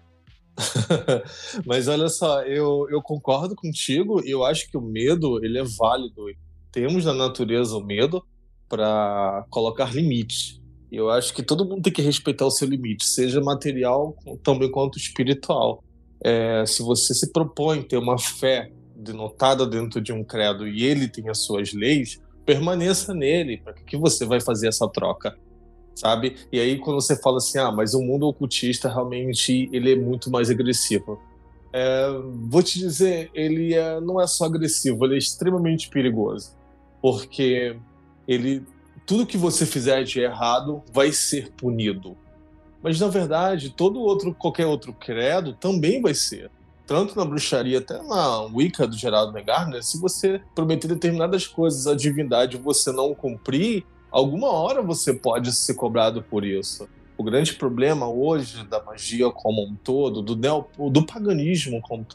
[1.64, 5.64] Mas olha só, eu, eu concordo contigo e eu acho que o medo, ele é
[5.78, 6.26] válido.
[6.72, 8.24] Temos na natureza o medo
[8.68, 10.60] para colocar limites.
[10.90, 14.98] Eu acho que todo mundo tem que respeitar o seu limite, seja material também quanto
[14.98, 15.84] espiritual.
[16.22, 21.08] É, se você se propõe ter uma fé denotada dentro de um credo e ele
[21.08, 23.58] tem as suas leis, permaneça nele.
[23.58, 25.36] Para que você vai fazer essa troca?
[25.98, 26.36] sabe?
[26.52, 30.30] E aí quando você fala assim, ah, mas o mundo ocultista realmente ele é muito
[30.30, 31.20] mais agressivo.
[31.72, 32.08] É,
[32.48, 36.56] vou te dizer, ele é, não é só agressivo, ele é extremamente perigoso,
[37.02, 37.76] porque
[38.26, 38.64] ele
[39.08, 42.14] tudo que você fizer de errado vai ser punido.
[42.82, 46.50] Mas na verdade, todo outro qualquer outro credo também vai ser.
[46.86, 51.94] Tanto na bruxaria até na Wicca do Geraldo Megarner, se você prometer determinadas coisas à
[51.94, 56.86] divindade e você não cumprir, alguma hora você pode ser cobrado por isso.
[57.16, 62.06] O grande problema hoje da magia como um todo, do, neo, do paganismo como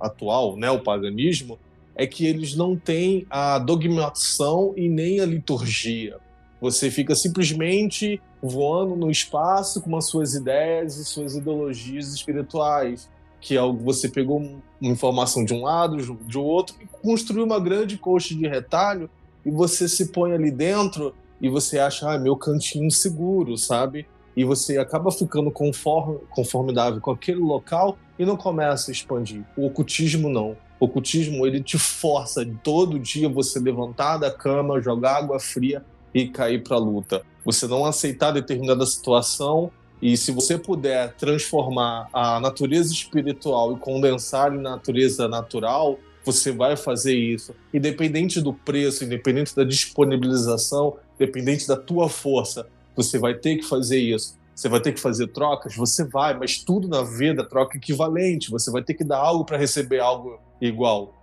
[0.00, 1.60] atual, neopaganismo,
[1.94, 6.18] é que eles não têm a dogmatização e nem a liturgia.
[6.60, 13.08] Você fica simplesmente voando no espaço com as suas ideias e suas ideologias espirituais,
[13.40, 15.96] que é algo você pegou uma informação de um lado,
[16.26, 19.08] de outro, e construiu uma grande coxa de retalho,
[19.44, 24.06] e você se põe ali dentro e você acha, ah, meu cantinho seguro, sabe?
[24.36, 29.42] E você acaba ficando conform, conformidável com aquele local e não começa a expandir.
[29.56, 30.56] O ocultismo não.
[30.78, 35.82] O ocultismo, ele te força todo dia você levantar da cama, jogar água fria
[36.14, 37.22] e cair para a luta.
[37.44, 39.70] Você não aceitar determinada situação
[40.02, 46.76] e se você puder transformar a natureza espiritual e condensar em natureza natural, você vai
[46.76, 47.54] fazer isso.
[47.72, 53.98] Independente do preço, independente da disponibilização, dependente da tua força, você vai ter que fazer
[53.98, 54.38] isso.
[54.54, 58.50] Você vai ter que fazer trocas, você vai, mas tudo na vida troca equivalente.
[58.50, 61.14] Você vai ter que dar algo para receber algo igual.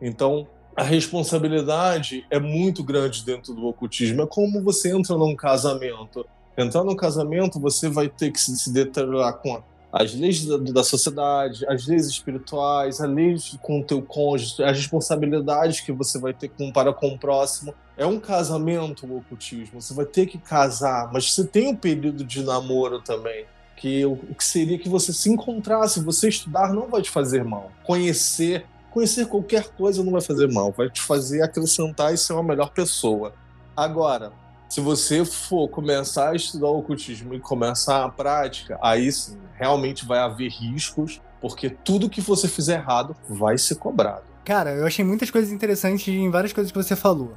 [0.00, 4.22] Então, a responsabilidade é muito grande dentro do ocultismo.
[4.22, 6.26] É como você entra num casamento.
[6.56, 11.64] Entrar num casamento, você vai ter que se deteriorar com as leis da, da, sociedade,
[11.68, 16.48] as leis espirituais, as leis com o teu cônjuge, as responsabilidades que você vai ter
[16.48, 17.72] com, para com o próximo.
[17.96, 22.24] É um casamento o ocultismo, você vai ter que casar, mas você tem um período
[22.24, 23.46] de namoro também.
[23.76, 27.70] Que o que seria que você se encontrasse, você estudar não vai te fazer mal.
[27.84, 32.44] Conhecer, conhecer qualquer coisa não vai fazer mal, vai te fazer acrescentar e ser uma
[32.44, 33.34] melhor pessoa.
[33.76, 34.32] Agora,
[34.68, 40.06] se você for começar a estudar o ocultismo e começar a prática, aí sim, realmente
[40.06, 44.22] vai haver riscos, porque tudo que você fizer errado vai ser cobrado.
[44.44, 47.32] Cara, eu achei muitas coisas interessantes em várias coisas que você falou.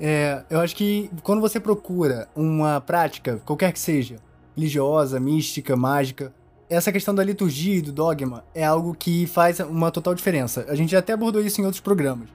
[0.00, 4.16] É, eu acho que quando você procura uma prática, qualquer que seja,
[4.56, 6.32] religiosa, mística, mágica,
[6.68, 10.66] essa questão da liturgia e do dogma é algo que faz uma total diferença.
[10.68, 12.28] A gente até abordou isso em outros programas.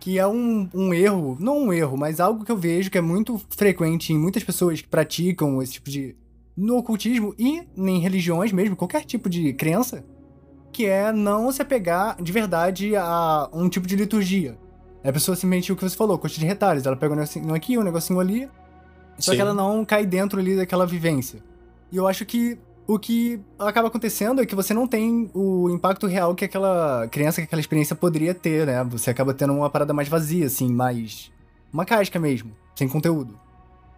[0.00, 3.00] Que é um, um erro, não um erro, mas algo que eu vejo que é
[3.00, 6.14] muito frequente em muitas pessoas que praticam esse tipo de.
[6.56, 10.04] no ocultismo e em religiões mesmo, qualquer tipo de crença,
[10.72, 14.58] que é não se apegar de verdade a um tipo de liturgia.
[15.02, 16.84] A pessoa simplesmente o que você falou, coxa de retalhos.
[16.84, 18.48] Ela pega um negocinho aqui, um negocinho ali,
[19.18, 19.36] só Sim.
[19.36, 21.42] que ela não cai dentro ali daquela vivência.
[21.90, 26.06] E eu acho que o que acaba acontecendo é que você não tem o impacto
[26.06, 28.84] real que aquela criança, que aquela experiência poderia ter, né?
[28.84, 31.30] Você acaba tendo uma parada mais vazia, assim, mais.
[31.72, 33.38] Uma casca mesmo, sem conteúdo.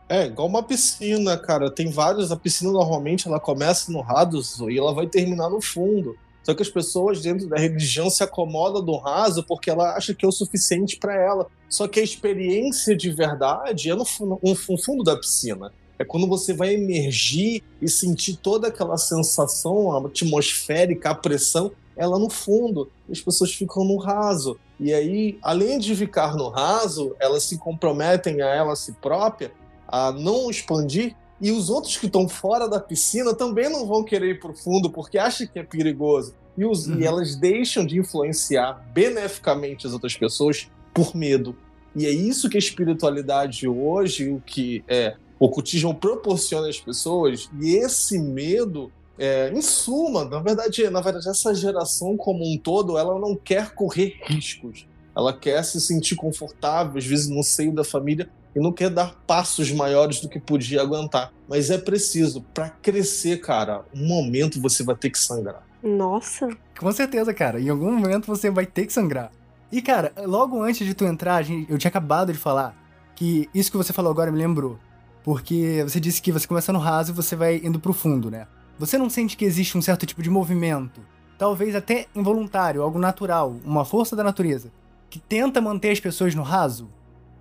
[0.09, 1.71] É, igual uma piscina, cara.
[1.71, 2.33] Tem vários.
[2.33, 6.17] A piscina normalmente ela começa no raso e ela vai terminar no fundo.
[6.43, 10.25] Só que as pessoas dentro da religião se acomodam do raso porque ela acha que
[10.25, 11.47] é o suficiente para ela.
[11.69, 15.71] Só que a experiência de verdade é no, fu- no fundo da piscina.
[15.99, 22.31] É quando você vai emergir e sentir toda aquela sensação atmosférica, a pressão, ela no
[22.31, 22.89] fundo.
[23.11, 24.59] As pessoas ficam no raso.
[24.79, 29.51] E aí, além de ficar no raso, elas se comprometem a ela si própria
[29.89, 31.17] a não expandir.
[31.41, 34.57] E os outros que estão fora da piscina também não vão querer ir para o
[34.57, 36.35] fundo porque acham que é perigoso.
[36.57, 37.01] E, os- Uhum.
[37.01, 41.57] e elas deixam de influenciar beneficamente as outras pessoas por medo.
[41.97, 47.77] E é isso que a espiritualidade hoje, o que é, ocultismo proporciona às pessoas, e
[47.77, 53.19] esse medo, é, em suma, na verdade, na verdade, essa geração como um todo, ela
[53.19, 54.87] não quer correr riscos.
[55.17, 59.15] Ela quer se sentir confortável, às vezes no seio da família, e não quer dar
[59.27, 61.33] passos maiores do que podia aguentar.
[61.49, 65.67] Mas é preciso, para crescer, cara, um momento você vai ter que sangrar.
[65.83, 66.49] Nossa.
[66.79, 67.61] Com certeza, cara.
[67.61, 69.31] Em algum momento você vai ter que sangrar.
[69.71, 72.77] E, cara, logo antes de tu entrar, eu tinha acabado de falar
[73.15, 74.79] que isso que você falou agora me lembrou.
[75.25, 78.47] Porque você disse que você começa no raso e você vai indo pro fundo, né?
[78.79, 81.01] Você não sente que existe um certo tipo de movimento,
[81.37, 84.71] talvez até involuntário, algo natural, uma força da natureza,
[85.11, 86.89] que tenta manter as pessoas no raso?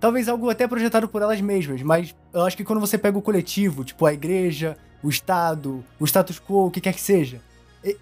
[0.00, 3.22] Talvez algo até projetado por elas mesmas, mas eu acho que quando você pega o
[3.22, 7.40] coletivo, tipo a igreja, o Estado, o status quo, o que quer que seja,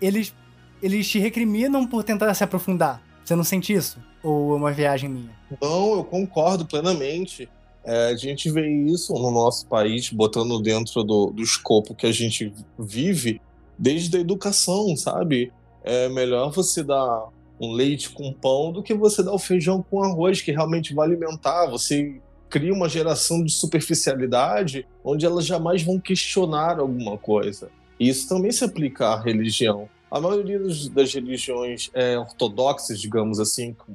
[0.01, 0.35] eles,
[0.83, 3.03] eles te recriminam por tentar se aprofundar.
[3.25, 3.99] Você não sente isso?
[4.23, 5.33] Ou é uma viagem minha?
[5.61, 7.49] Não, eu concordo plenamente.
[7.87, 12.13] É, a gente vê isso no nosso país, botando dentro do, do escopo que a
[12.13, 13.41] gente vive,
[13.79, 15.53] desde a educação, sabe?
[15.85, 17.29] É melhor você dar
[17.61, 21.07] um leite com pão do que você dar o feijão com arroz, que realmente vai
[21.07, 21.67] alimentar.
[21.67, 22.21] Você
[22.51, 27.71] cria uma geração de superficialidade onde elas jamais vão questionar alguma coisa.
[28.01, 29.89] E isso também se aplica à religião.
[30.11, 30.61] A maioria
[30.93, 33.95] das religiões é, ortodoxas, digamos assim, com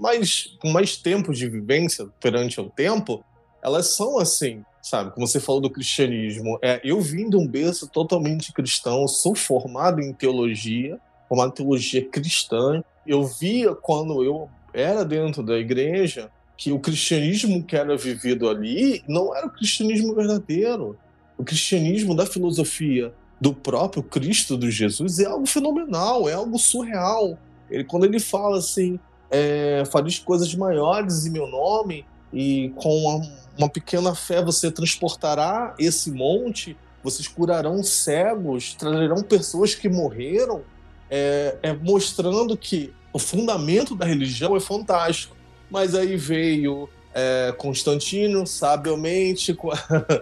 [0.00, 3.24] mais, com mais tempo de vivência perante o tempo,
[3.62, 5.12] elas são assim, sabe?
[5.12, 10.00] Como você falou do cristianismo, é, eu vim de um berço totalmente cristão, sou formado
[10.00, 12.82] em teologia, formado em teologia cristã.
[13.06, 19.02] Eu via quando eu era dentro da igreja que o cristianismo que era vivido ali
[19.08, 20.98] não era o cristianismo verdadeiro.
[21.36, 27.38] O cristianismo da filosofia do próprio Cristo, do Jesus, é algo fenomenal, é algo surreal.
[27.70, 28.98] Ele, quando ele fala assim,
[29.30, 33.26] é, fareis coisas maiores em meu nome, e com uma,
[33.58, 40.62] uma pequena fé você transportará esse monte, vocês curarão cegos, trarão pessoas que morreram,
[41.10, 45.36] é, é mostrando que o fundamento da religião é fantástico.
[45.70, 49.70] Mas aí veio é, Constantino, sabiamente, com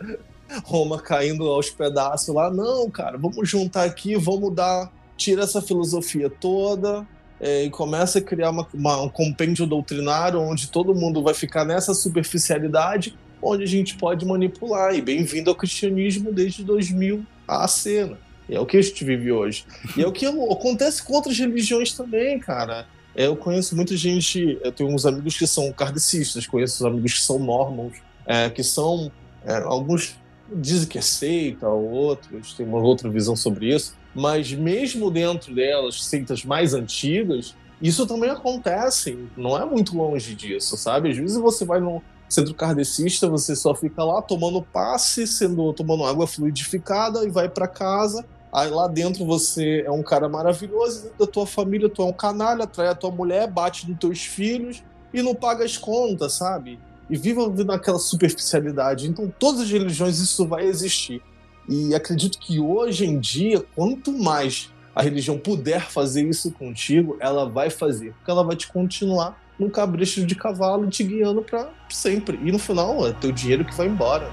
[0.65, 2.51] Roma caindo aos pedaços lá.
[2.51, 4.91] Não, cara, vamos juntar aqui, vamos dar.
[5.17, 7.07] Tira essa filosofia toda
[7.41, 11.65] é, e começa a criar uma, uma- um compêndio doutrinário onde todo mundo vai ficar
[11.65, 14.95] nessa superficialidade, onde a gente pode manipular.
[14.95, 18.19] E bem-vindo ao cristianismo desde 2000 à cena.
[18.49, 19.65] E é o que a gente vive hoje.
[19.97, 22.87] E é o que acontece com outras religiões também, cara.
[23.15, 27.21] É, Eu conheço muita gente, eu tenho uns amigos que são kardecistas, conheço amigos que
[27.21, 27.95] são mormons,
[28.27, 29.11] é, que são.
[29.45, 30.17] é, alguns
[30.53, 36.05] dizem que é seita, outros têm uma outra visão sobre isso, mas mesmo dentro delas,
[36.05, 41.11] seitas mais antigas, isso também acontece, não é muito longe disso, sabe?
[41.11, 46.05] Às vezes você vai num centro kardecista, você só fica lá tomando passe, sendo tomando
[46.05, 48.25] água fluidificada e vai para casa.
[48.53, 52.13] Aí lá dentro você é um cara maravilhoso, dentro da tua família tu é um
[52.13, 56.79] canalha, atrai a tua mulher, bate nos teus filhos e não paga as contas, sabe?
[57.09, 59.09] E viva naquela superficialidade.
[59.09, 61.23] Então, todas as religiões isso vai existir.
[61.69, 67.49] E acredito que hoje em dia, quanto mais a religião puder fazer isso contigo, ela
[67.49, 68.13] vai fazer.
[68.15, 72.39] Porque ela vai te continuar num cabresto de cavalo te guiando para sempre.
[72.43, 74.31] E no final é teu dinheiro que vai embora.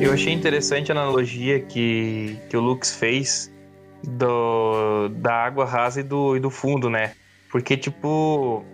[0.00, 3.52] Eu achei interessante a analogia que, que o Lux fez
[4.02, 7.14] do, da água rasa e do, e do fundo, né?
[7.50, 8.64] Porque, tipo,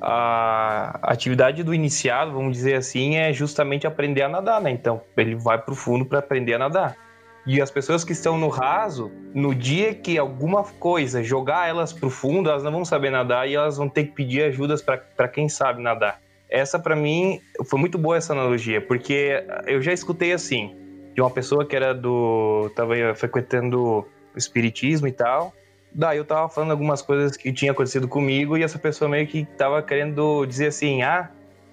[0.00, 4.70] a atividade do iniciado, vamos dizer assim, é justamente aprender a nadar, né?
[4.70, 6.96] Então, ele vai pro fundo para aprender a nadar.
[7.46, 12.10] E as pessoas que estão no raso, no dia que alguma coisa jogar elas pro
[12.10, 15.48] fundo, elas não vão saber nadar e elas vão ter que pedir ajudas para quem
[15.48, 16.20] sabe nadar.
[16.50, 20.74] Essa para mim foi muito boa essa analogia, porque eu já escutei assim,
[21.14, 24.06] de uma pessoa que era do tava frequentando o
[24.36, 25.52] espiritismo e tal.
[25.98, 29.46] Daí eu tava falando algumas coisas que tinha acontecido comigo e essa pessoa meio que
[29.56, 31.30] tava querendo dizer assim: "Ah,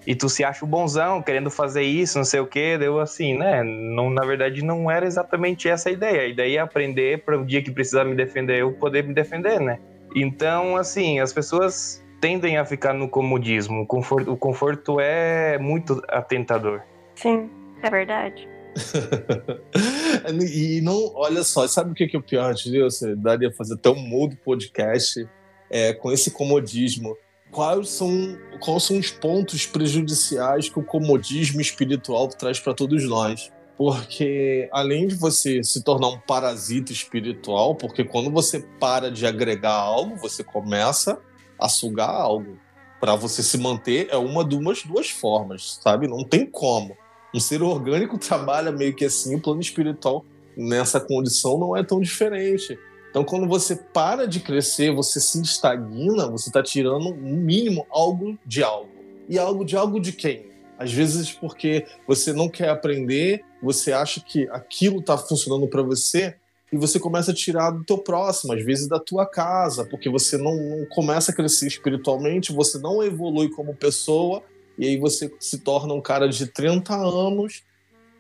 [0.08, 3.38] e tu se acha o bonzão, querendo fazer isso, não sei o quê, deu assim,
[3.38, 3.62] né?
[3.64, 6.22] Não, na verdade, não era exatamente essa a ideia.
[6.22, 9.60] A ideia é aprender para o dia que precisar me defender, eu poder me defender,
[9.60, 9.78] né?
[10.16, 13.82] Então, assim, as pessoas tendem a ficar no comodismo.
[13.82, 16.82] O conforto, o conforto é muito atentador.
[17.16, 17.50] Sim,
[17.82, 18.53] é verdade.
[20.52, 23.00] e não, olha só, sabe o que é o pior de Deus?
[23.18, 25.28] Daria fazer até um mudo podcast
[25.70, 27.16] é, com esse comodismo
[27.54, 33.52] quais são, quais são os pontos prejudiciais que o comodismo espiritual traz para todos nós.
[33.78, 39.74] Porque além de você se tornar um parasita espiritual, porque quando você para de agregar
[39.74, 41.20] algo, você começa
[41.60, 42.58] a sugar algo.
[43.00, 46.08] Para você se manter é uma de umas duas formas, sabe?
[46.08, 46.96] Não tem como.
[47.34, 52.00] Um ser orgânico trabalha meio que assim, o plano espiritual nessa condição não é tão
[52.00, 52.78] diferente.
[53.10, 58.38] Então, quando você para de crescer, você se estagna, você está tirando, no mínimo, algo
[58.46, 58.90] de algo.
[59.30, 60.48] E algo de algo de quem?
[60.78, 66.36] Às vezes porque você não quer aprender, você acha que aquilo está funcionando para você
[66.72, 70.38] e você começa a tirar do teu próximo, às vezes da tua casa, porque você
[70.38, 74.42] não, não começa a crescer espiritualmente, você não evolui como pessoa
[74.78, 77.64] e aí você se torna um cara de 30 anos,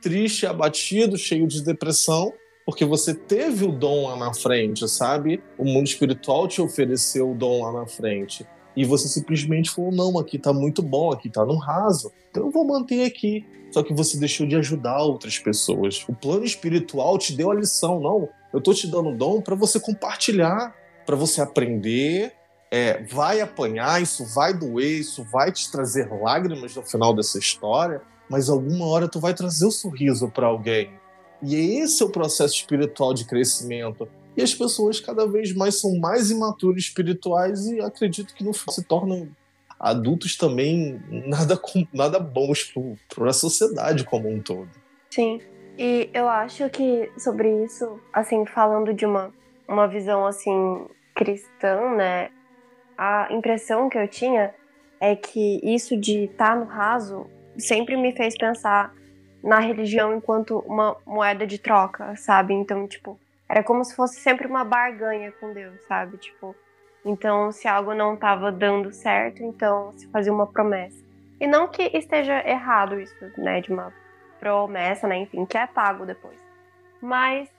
[0.01, 2.33] triste, abatido, cheio de depressão
[2.65, 5.41] porque você teve o dom lá na frente, sabe?
[5.57, 8.45] O mundo espiritual te ofereceu o dom lá na frente.
[8.75, 12.51] E você simplesmente falou: não, aqui tá muito bom, aqui tá no raso, então eu
[12.51, 13.45] vou manter aqui.
[13.71, 16.05] Só que você deixou de ajudar outras pessoas.
[16.07, 18.29] O plano espiritual te deu a lição, não.
[18.53, 20.75] Eu tô te dando dom para você compartilhar,
[21.07, 22.33] para você aprender.
[22.75, 28.01] É, vai apanhar, isso vai doer, isso vai te trazer lágrimas no final dessa história,
[28.27, 30.89] mas alguma hora tu vai trazer o um sorriso para alguém
[31.43, 34.07] e esse é o processo espiritual de crescimento.
[34.35, 38.83] E as pessoas cada vez mais são mais imaturas espirituais e acredito que não se
[38.83, 39.27] tornam
[39.79, 42.73] adultos também nada, nada bons
[43.13, 44.69] para a sociedade como um todo.
[45.11, 45.41] Sim.
[45.77, 49.31] E eu acho que sobre isso, assim, falando de uma,
[49.67, 52.31] uma visão assim cristã, né?
[53.05, 54.55] A impressão que eu tinha
[54.97, 58.93] é que isso de estar tá no raso sempre me fez pensar
[59.43, 62.53] na religião enquanto uma moeda de troca, sabe?
[62.53, 66.15] Então, tipo, era como se fosse sempre uma barganha com Deus, sabe?
[66.15, 66.55] Tipo,
[67.03, 71.03] então se algo não estava dando certo, então se fazia uma promessa.
[71.41, 73.93] E não que esteja errado isso, né, de uma
[74.39, 76.39] promessa, né, enfim, que é pago depois.
[77.01, 77.49] Mas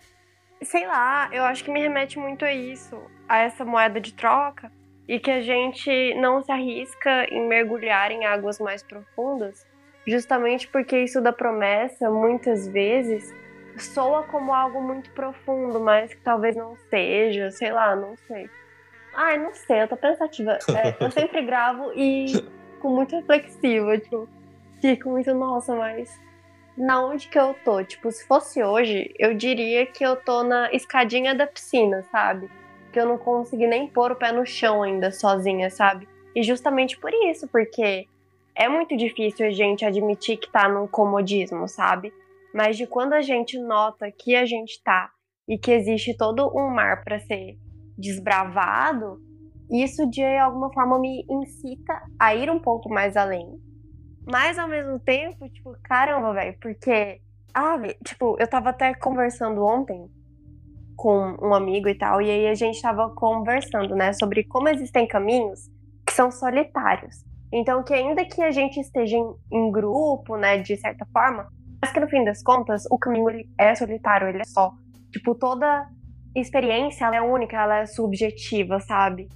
[0.62, 4.72] sei lá, eu acho que me remete muito a isso, a essa moeda de troca
[5.08, 9.66] e que a gente não se arrisca em mergulhar em águas mais profundas
[10.06, 13.34] justamente porque isso da promessa muitas vezes
[13.78, 18.48] soa como algo muito profundo, mas que talvez não seja, sei lá, não sei.
[19.14, 20.58] Ai, não sei, eu tô pensativa.
[20.68, 22.32] É, eu sempre gravo e
[22.80, 24.28] com muito reflexiva, tipo,
[24.80, 26.20] fico muito, nossa, mas
[26.76, 27.82] na onde que eu tô?
[27.82, 32.48] Tipo, se fosse hoje, eu diria que eu tô na escadinha da piscina, sabe?
[32.94, 36.06] Que eu não consegui nem pôr o pé no chão ainda sozinha, sabe?
[36.32, 38.06] E justamente por isso, porque
[38.54, 42.14] é muito difícil a gente admitir que tá num comodismo, sabe?
[42.54, 45.10] Mas de quando a gente nota que a gente tá
[45.48, 47.58] e que existe todo um mar para ser
[47.98, 49.20] desbravado,
[49.68, 53.60] isso de alguma forma me incita a ir um pouco mais além.
[54.24, 57.20] Mas ao mesmo tempo, tipo, caramba, velho, porque,
[57.52, 60.08] ah, tipo, eu tava até conversando ontem
[60.96, 65.06] com um amigo e tal, e aí a gente tava conversando, né, sobre como existem
[65.06, 65.60] caminhos
[66.06, 67.24] que são solitários.
[67.52, 71.48] Então, que ainda que a gente esteja em, em grupo, né, de certa forma,
[71.80, 73.26] mas que no fim das contas, o caminho
[73.58, 74.72] é solitário, ele é só.
[75.12, 75.86] Tipo, toda
[76.34, 79.28] experiência, ela é única, ela é subjetiva, sabe?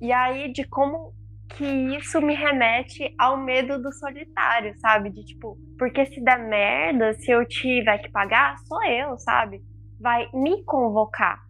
[0.00, 1.12] E aí, de como
[1.56, 1.64] que
[1.96, 5.10] isso me remete ao medo do solitário, sabe?
[5.10, 9.62] De tipo, porque se der merda, se eu tiver que pagar, sou eu, sabe?
[10.04, 11.40] Vai me convocar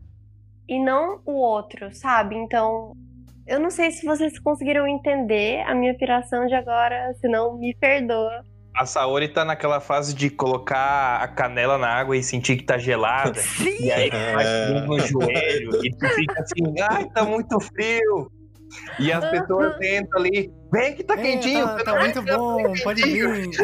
[0.69, 2.37] e não o outro, sabe?
[2.37, 2.93] Então,
[3.49, 7.75] eu não sei se vocês conseguiram entender a minha piração de agora, se não, me
[7.75, 8.45] perdoa.
[8.77, 12.79] A Saori tá naquela fase de colocar a canela na água e sentir que tá
[12.79, 13.35] gelada.
[13.43, 13.87] Sim.
[13.87, 15.85] E aí faz no joelho.
[15.85, 18.31] E tu fica assim, ai, tá muito frio.
[19.01, 21.67] E as pessoas entram ali, vem que tá É, quentinho.
[21.67, 23.51] tá, tá muito bom, pode vir.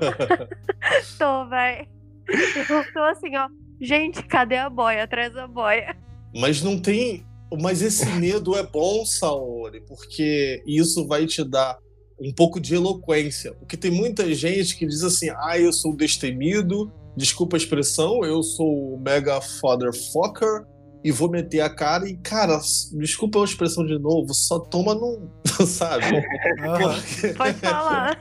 [1.18, 1.86] Tô, véi.
[2.26, 3.46] Eu tô assim, ó.
[3.80, 5.06] Gente, cadê a boia?
[5.06, 5.96] Traz a boia.
[6.34, 7.24] Mas não tem.
[7.60, 11.78] Mas esse medo é bom, Saori, porque isso vai te dar
[12.20, 13.54] um pouco de eloquência.
[13.54, 18.42] Porque tem muita gente que diz assim: ah, eu sou destemido, desculpa a expressão, eu
[18.42, 20.66] sou o mega fatherfucker
[21.04, 22.08] e vou meter a cara.
[22.08, 22.58] E, cara,
[22.94, 25.28] desculpa a expressão de novo, só toma num.
[25.66, 26.04] Sabe?
[27.36, 28.20] Pode falar.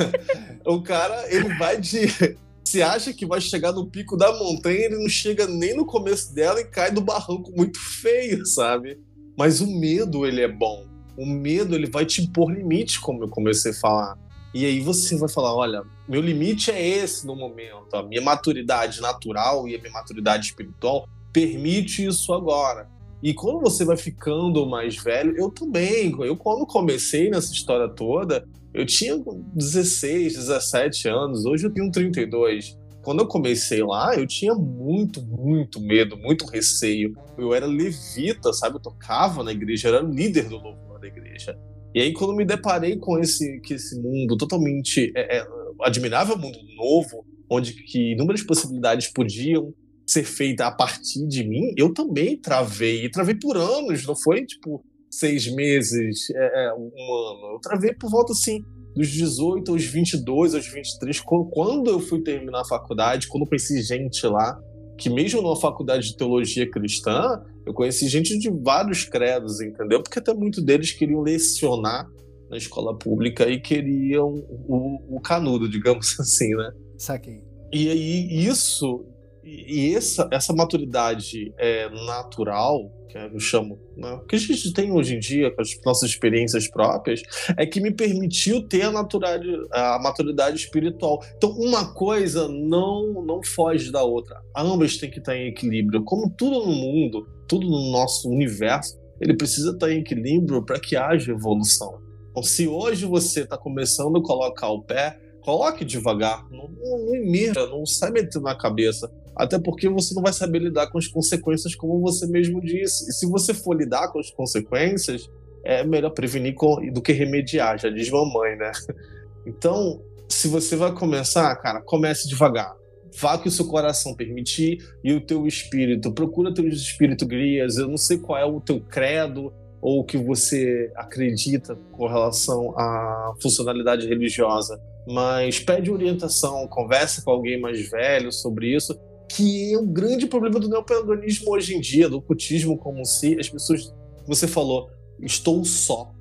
[0.64, 2.36] o cara, ele vai de.
[2.76, 6.34] Se acha que vai chegar no pico da montanha, ele não chega nem no começo
[6.34, 9.00] dela e cai do barranco muito feio, sabe?
[9.34, 10.84] Mas o medo, ele é bom.
[11.16, 14.18] O medo, ele vai te impor limites, como eu comecei a falar.
[14.52, 17.94] E aí você vai falar, olha, meu limite é esse no momento.
[17.94, 22.90] A minha maturidade natural e a minha maturidade espiritual permite isso agora.
[23.22, 26.14] E quando você vai ficando mais velho, eu também.
[26.20, 28.46] Eu, quando comecei nessa história toda,
[28.76, 29.16] eu tinha
[29.54, 32.76] 16, 17 anos, hoje eu tenho 32.
[33.02, 37.14] Quando eu comecei lá, eu tinha muito, muito medo, muito receio.
[37.38, 38.76] Eu era levita, sabe?
[38.76, 41.56] Eu tocava na igreja, eu era líder do louvor da igreja.
[41.94, 45.46] E aí, quando me deparei com esse, que esse mundo totalmente é, é,
[45.80, 49.72] admirável, mundo novo, onde que inúmeras possibilidades podiam
[50.06, 53.06] ser feitas a partir de mim, eu também travei.
[53.06, 57.54] E travei por anos, não foi tipo seis meses, é, é, um ano.
[57.54, 62.62] Eu travei por volta assim dos 18 aos 22, aos 23, quando eu fui terminar
[62.62, 64.58] a faculdade, quando eu conheci gente lá,
[64.96, 70.02] que mesmo numa faculdade de teologia cristã, eu conheci gente de vários credos, entendeu?
[70.02, 72.08] Porque até muitos deles queriam lecionar
[72.48, 74.32] na escola pública e queriam
[74.66, 76.72] o, o canudo, digamos assim, né?
[76.96, 77.42] Saquei.
[77.72, 79.04] E aí isso
[79.46, 85.14] e essa, essa maturidade é, natural, que eu chamo, né, que a gente tem hoje
[85.14, 87.22] em dia com as nossas experiências próprias,
[87.56, 91.20] é que me permitiu ter a, naturalidade, a maturidade espiritual.
[91.36, 94.42] Então, uma coisa não, não foge da outra.
[94.56, 96.02] Ambas têm que estar em equilíbrio.
[96.02, 100.96] Como tudo no mundo, tudo no nosso universo, ele precisa estar em equilíbrio para que
[100.96, 102.00] haja evolução.
[102.30, 107.14] Então, se hoje você está começando a colocar o pé, coloque devagar, não, não, não
[107.14, 111.06] imira, não sai metendo na cabeça até porque você não vai saber lidar com as
[111.06, 113.10] consequências, como você mesmo disse.
[113.10, 115.30] E se você for lidar com as consequências,
[115.62, 116.54] é melhor prevenir
[116.92, 118.72] do que remediar, já diz mamãe, né?
[119.48, 122.74] Então, se você vai começar, cara, comece devagar.
[123.16, 126.10] Vá que o seu coração permitir e o teu espírito.
[126.10, 127.76] Procura teus espírito guias.
[127.76, 132.76] Eu não sei qual é o teu credo ou o que você acredita com relação
[132.76, 139.78] à funcionalidade religiosa, mas pede orientação, conversa com alguém mais velho sobre isso que é
[139.78, 143.94] um grande problema do neopaganismo hoje em dia, do cultismo como se as pessoas,
[144.26, 146.12] você falou, estou só.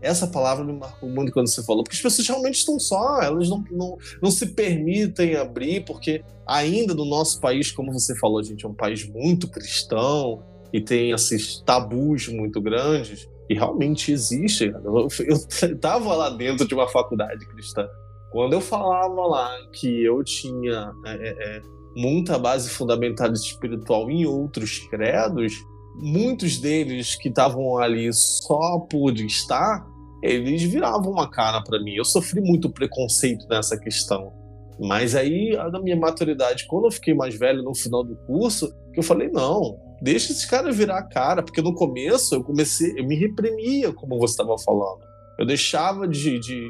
[0.00, 3.48] Essa palavra me marcou muito quando você falou, porque as pessoas realmente estão só, elas
[3.48, 8.66] não, não, não se permitem abrir, porque ainda no nosso país, como você falou, gente
[8.66, 10.42] é um país muito cristão
[10.72, 14.72] e tem esses tabus muito grandes, e realmente existe.
[14.84, 15.36] Eu
[15.70, 17.86] estava lá dentro de uma faculdade cristã.
[18.30, 21.62] Quando eu falava lá que eu tinha é, é,
[21.96, 25.64] muita base fundamentalista espiritual em outros credos,
[25.96, 29.86] muitos deles que estavam ali só por estar,
[30.22, 31.94] eles viravam uma cara para mim.
[31.94, 34.32] Eu sofri muito preconceito nessa questão.
[34.80, 38.98] Mas aí, na minha maturidade, quando eu fiquei mais velho no final do curso, que
[38.98, 43.06] eu falei, não, deixa esse cara virar a cara, porque no começo eu comecei, eu
[43.06, 45.00] me reprimia, como você estava falando.
[45.38, 46.68] Eu deixava de, de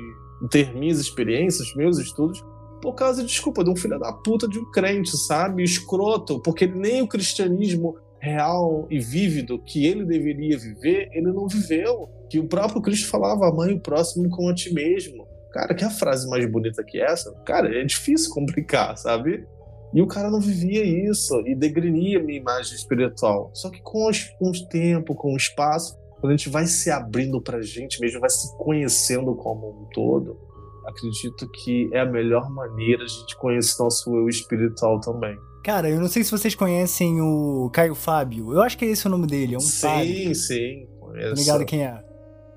[0.51, 2.45] ter minhas experiências, meus estudos,
[2.85, 5.64] por causa, desculpa, de um filho da puta de um crente, sabe?
[5.64, 12.11] Escroto, porque nem o cristianismo real e vívido que ele deveria viver, ele não viveu.
[12.28, 15.26] Que o próprio Cristo falava, amai o próximo como a ti mesmo.
[15.51, 17.32] Cara, que a frase mais bonita que essa?
[17.47, 19.47] Cara, é difícil complicar, sabe?
[19.95, 23.51] E o cara não vivia isso e degrenia a minha imagem espiritual.
[23.55, 26.91] Só que com, os, com o tempo, com o espaço, quando a gente vai se
[26.91, 30.39] abrindo pra gente mesmo, vai se conhecendo como um todo,
[30.87, 35.39] acredito que é a melhor maneira de a gente conhecer nosso eu espiritual também.
[35.62, 38.53] Cara, eu não sei se vocês conhecem o Caio Fábio.
[38.53, 40.35] Eu acho que é esse o nome dele, é um sim, padre.
[40.35, 40.87] Sim, sim.
[41.01, 42.05] Tá ligado quem é?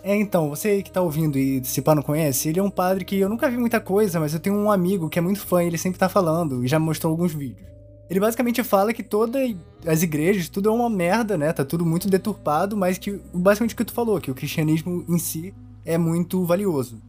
[0.03, 3.03] É, então, você que tá ouvindo e se pá não conhece, ele é um padre
[3.03, 5.63] que eu nunca vi muita coisa, mas eu tenho um amigo que é muito fã
[5.63, 7.67] e ele sempre tá falando e já mostrou alguns vídeos.
[8.09, 9.55] Ele basicamente fala que todas
[9.86, 11.51] as igrejas, tudo é uma merda, né?
[11.51, 15.17] Tá tudo muito deturpado, mas que basicamente o que tu falou, que o cristianismo em
[15.17, 15.53] si
[15.84, 17.01] é muito valioso.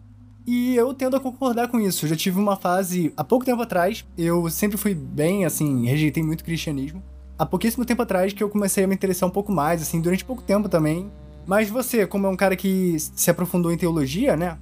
[0.51, 2.07] E eu tendo a concordar com isso.
[2.07, 6.23] Eu já tive uma fase, há pouco tempo atrás, eu sempre fui bem, assim, rejeitei
[6.23, 7.03] muito o cristianismo.
[7.39, 10.25] Há pouquíssimo tempo atrás que eu comecei a me interessar um pouco mais, assim, durante
[10.25, 11.13] pouco tempo também.
[11.47, 14.57] Mas você, como é um cara que se aprofundou em teologia, né?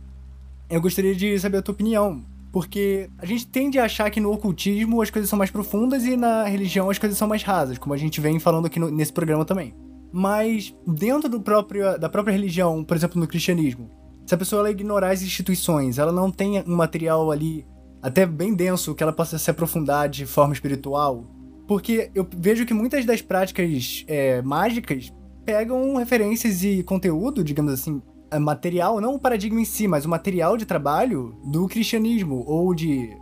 [0.68, 2.20] Eu gostaria de saber a tua opinião.
[2.50, 6.16] Porque a gente tende a achar que no ocultismo as coisas são mais profundas e
[6.16, 9.12] na religião as coisas são mais rasas, como a gente vem falando aqui no, nesse
[9.12, 9.72] programa também.
[10.12, 13.88] Mas dentro do próprio, da própria religião, por exemplo, no cristianismo,
[14.26, 17.64] se a pessoa ela ignorar as instituições, ela não tem um material ali
[18.02, 21.24] até bem denso que ela possa se aprofundar de forma espiritual.
[21.66, 25.12] Porque eu vejo que muitas das práticas é, mágicas
[25.44, 30.08] pegam referências e conteúdo, digamos assim, é, material, não o paradigma em si, mas o
[30.08, 33.16] material de trabalho do cristianismo, ou de.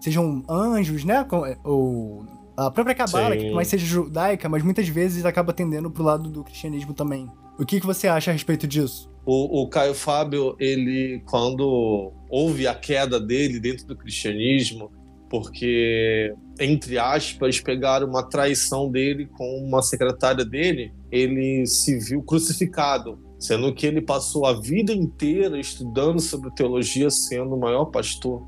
[0.00, 1.26] sejam anjos, né?
[1.64, 6.28] Ou a própria cabala, que mais seja judaica, mas muitas vezes acaba tendendo pro lado
[6.28, 7.30] do cristianismo também.
[7.58, 9.09] O que, que você acha a respeito disso?
[9.24, 14.90] O, o Caio Fábio, ele, quando houve a queda dele dentro do cristianismo,
[15.30, 23.16] porque, entre aspas, pegaram uma traição dele com uma secretária dele, ele se viu crucificado,
[23.38, 28.42] sendo que ele passou a vida inteira estudando sobre teologia, sendo o maior pastor,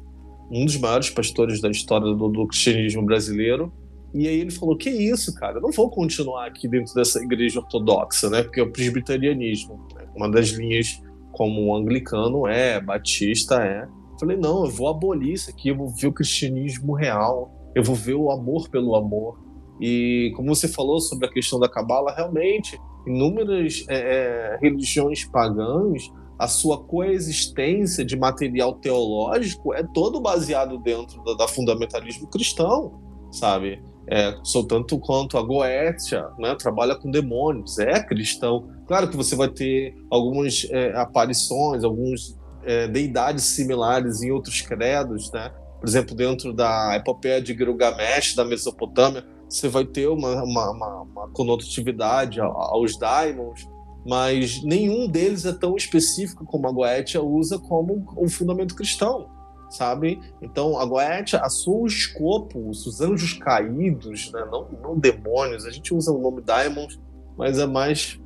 [0.51, 3.73] um dos maiores pastores da história do, do cristianismo brasileiro.
[4.12, 5.59] E aí ele falou: Que isso, cara?
[5.59, 8.43] Eu não vou continuar aqui dentro dessa igreja ortodoxa, né?
[8.43, 9.87] Porque é o presbiterianismo?
[10.15, 11.01] Uma das linhas
[11.33, 13.87] como anglicano é, batista é.
[14.19, 17.95] Falei: Não, eu vou abolir isso aqui, eu vou ver o cristianismo real, eu vou
[17.95, 19.41] ver o amor pelo amor.
[19.81, 26.09] E como você falou sobre a questão da cabala, realmente, inúmeras é, é, religiões pagãs,
[26.39, 33.01] a sua coexistência de material teológico é todo baseado dentro da, da fundamentalismo cristão,
[33.31, 33.83] sabe?
[34.09, 38.68] É, sou tanto quanto a Goetia, né, trabalha com demônios, é cristão.
[38.86, 45.30] Claro que você vai ter algumas é, aparições, algumas é, deidades similares em outros credos,
[45.32, 45.53] né?
[45.80, 51.03] Por exemplo, dentro da epopeia de Gilgamesh, da Mesopotâmia, você vai ter uma, uma, uma,
[51.03, 53.68] uma conotatividade aos daimons,
[54.07, 59.28] mas nenhum deles é tão específico como a Goetia usa como um fundamento cristão
[59.73, 60.20] sabe?
[60.41, 64.45] Então, a Goethe, a seu escopo, os anjos caídos, né?
[64.51, 67.01] não, não demônios, a gente usa o nome Diamond,
[67.37, 68.20] mas é mais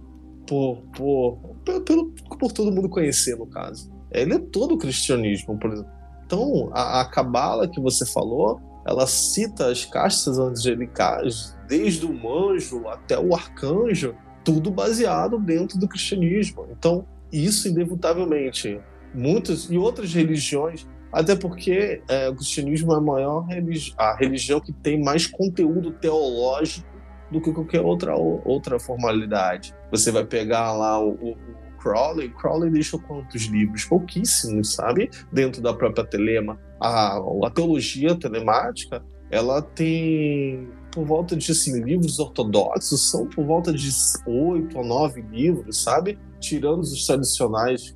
[0.47, 3.91] por, por, por, por todo mundo conhecer, no caso.
[4.11, 5.91] Ele é todo o cristianismo, por exemplo.
[6.25, 13.19] Então, a, Cabala que você falou, ela cita as castas angelicais, desde o anjo até
[13.19, 16.67] o arcanjo, tudo baseado dentro do cristianismo.
[16.71, 18.81] Então, isso inevitavelmente,
[19.15, 24.61] muitas e outras religiões até porque é, o cristianismo é a maior religi a religião
[24.61, 26.87] que tem mais conteúdo teológico
[27.31, 29.75] do que qualquer outra, outra formalidade.
[29.91, 31.37] Você vai pegar lá o, o,
[31.79, 33.85] Crowley, Crowley deixou quantos livros?
[33.85, 35.09] Pouquíssimos, sabe?
[35.33, 36.59] Dentro da própria telema.
[36.81, 43.73] A, a teologia telemática, ela tem por volta de assim, livros ortodoxos, são por volta
[43.73, 43.91] de
[44.27, 46.19] oito a nove livros, sabe?
[46.41, 47.96] Tirando os tradicionais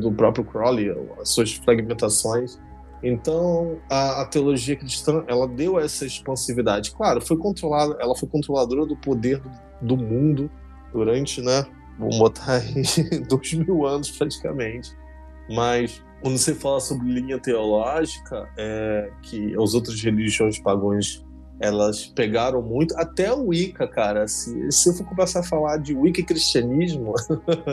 [0.00, 2.58] do próprio Crowley, as suas fragmentações.
[3.02, 6.90] Então, a, a, teologia cristã, ela deu essa expansividade.
[6.92, 9.50] Claro, foi controlada, ela foi controladora do poder do,
[9.82, 10.50] do mundo
[10.92, 11.66] durante, né,
[11.98, 12.82] vamos botar aí,
[13.28, 14.96] dois mil anos praticamente.
[15.50, 21.23] Mas quando você fala sobre linha teológica, é, que as outras religiões pagãs
[21.60, 22.96] elas pegaram muito.
[22.98, 24.26] Até o Wicca, cara.
[24.26, 27.14] Se, se eu for começar a falar de Wicca e cristianismo,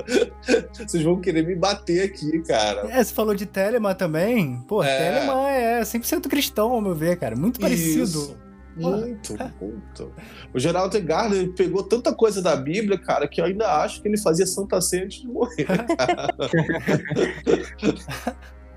[0.74, 2.88] vocês vão querer me bater aqui, cara.
[2.92, 4.62] É, você falou de Telema também.
[4.68, 4.98] Pô, é...
[4.98, 7.36] Telema é 100% cristão, ao meu ver, cara.
[7.36, 8.04] Muito parecido.
[8.04, 8.38] Isso.
[8.76, 10.14] Muito, muito.
[10.54, 14.18] O Geraldo Gardner pegou tanta coisa da Bíblia, cara, que eu ainda acho que ele
[14.18, 15.68] fazia Santa Ceia antes de morrer.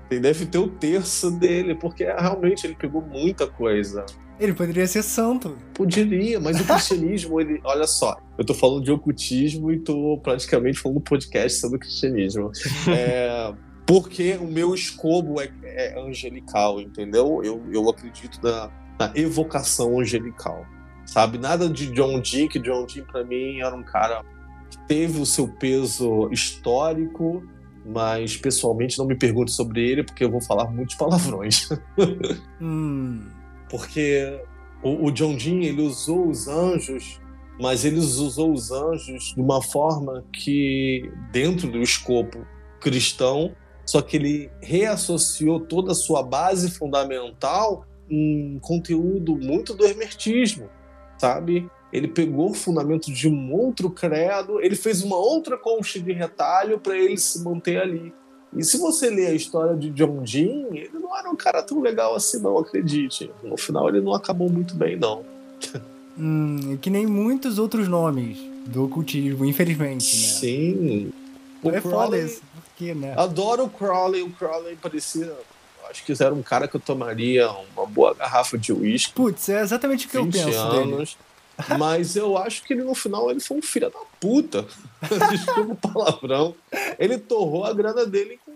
[0.09, 4.05] Deve ter o terço dele, porque realmente ele pegou muita coisa.
[4.39, 5.57] Ele poderia ser santo.
[5.73, 7.59] Poderia, mas o cristianismo, ele.
[7.63, 12.51] Olha só, eu tô falando de ocultismo e tô praticamente falando podcast sobre o cristianismo.
[12.89, 13.53] É,
[13.87, 17.41] porque o meu escobo é, é angelical, entendeu?
[17.43, 18.69] Eu, eu acredito na,
[18.99, 20.65] na evocação angelical.
[21.05, 21.37] Sabe?
[21.37, 24.23] Nada de John Dee, que John Dee, pra mim, era um cara
[24.69, 27.43] que teve o seu peso histórico,
[27.85, 31.69] mas pessoalmente não me pergunte sobre ele, porque eu vou falar muitos palavrões.
[32.59, 33.34] hum
[33.75, 34.39] porque
[34.81, 37.19] o, o John Dean ele usou os anjos,
[37.59, 42.47] mas ele usou os anjos de uma forma que dentro do escopo
[42.79, 43.53] cristão,
[43.85, 50.69] só que ele reassociou toda a sua base fundamental em conteúdo muito do hermetismo,
[51.17, 51.69] sabe?
[51.91, 56.79] Ele pegou o fundamento de um outro credo, ele fez uma outra concha de retalho
[56.79, 58.13] para ele se manter ali.
[58.55, 61.81] E se você ler a história de John Dean, ele não era um cara tão
[61.81, 63.29] legal assim, não, acredite.
[63.43, 65.23] No final ele não acabou muito bem, não.
[66.17, 70.27] Hum, que nem muitos outros nomes do ocultismo, infelizmente, né?
[70.27, 71.11] Sim.
[71.61, 72.41] O é Crowley, foda isso.
[72.63, 73.13] Porque, né?
[73.17, 74.21] Adoro o Crowley.
[74.21, 75.33] O Crowley parecia.
[75.89, 79.13] Acho que era um cara que eu tomaria uma boa garrafa de uísque.
[79.13, 81.17] Putz, é exatamente o que eu penso anos.
[81.57, 81.77] Dele.
[81.79, 84.65] Mas eu acho que ele no final ele foi um filho da puta.
[85.29, 86.55] Desculpa o palavrão.
[86.97, 88.51] Ele torrou a grana dele com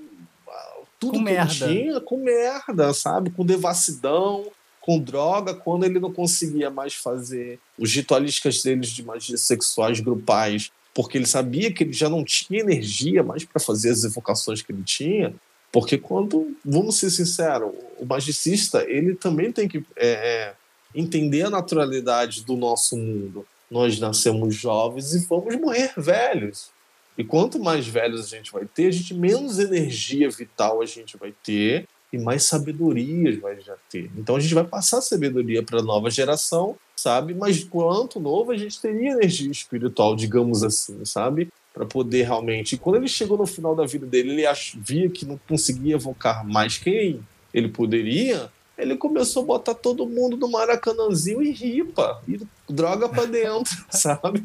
[0.47, 1.67] ah, tudo com que merda.
[1.67, 3.29] tinha, com merda, sabe?
[3.29, 4.47] Com devassidão,
[4.81, 10.71] com droga, quando ele não conseguia mais fazer os ritualísticas deles de magias sexuais grupais
[10.93, 14.71] porque ele sabia que ele já não tinha energia mais para fazer as evocações que
[14.71, 15.33] ele tinha.
[15.71, 20.53] Porque quando, vamos ser sinceros, o magicista ele também tem que é, é,
[20.95, 23.45] entender a naturalidade do nosso mundo.
[23.69, 26.69] Nós nascemos jovens e vamos morrer velhos.
[27.17, 31.17] E quanto mais velhos a gente vai ter, a gente menos energia vital a gente
[31.17, 34.09] vai ter e mais sabedoria vai já ter.
[34.17, 37.33] Então a gente vai passar sabedoria para a nova geração sabe?
[37.33, 41.49] Mas quanto novo a gente teria energia espiritual, digamos assim, sabe?
[41.73, 42.75] Para poder realmente.
[42.75, 44.43] E quando ele chegou no final da vida dele, ele
[44.77, 47.21] via que não conseguia evocar mais quem
[47.53, 48.49] ele poderia.
[48.79, 54.43] Ele começou a botar todo mundo no maracanãzinho e ripa, e droga para dentro, sabe?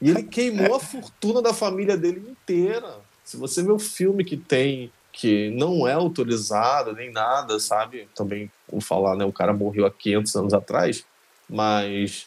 [0.00, 2.96] E ele queimou a fortuna da família dele inteira.
[3.24, 8.08] Se você vê o filme que tem que não é autorizado nem nada, sabe?
[8.16, 9.24] Também vou falar, né?
[9.24, 11.06] O cara morreu há 500 anos atrás.
[11.48, 12.26] Mas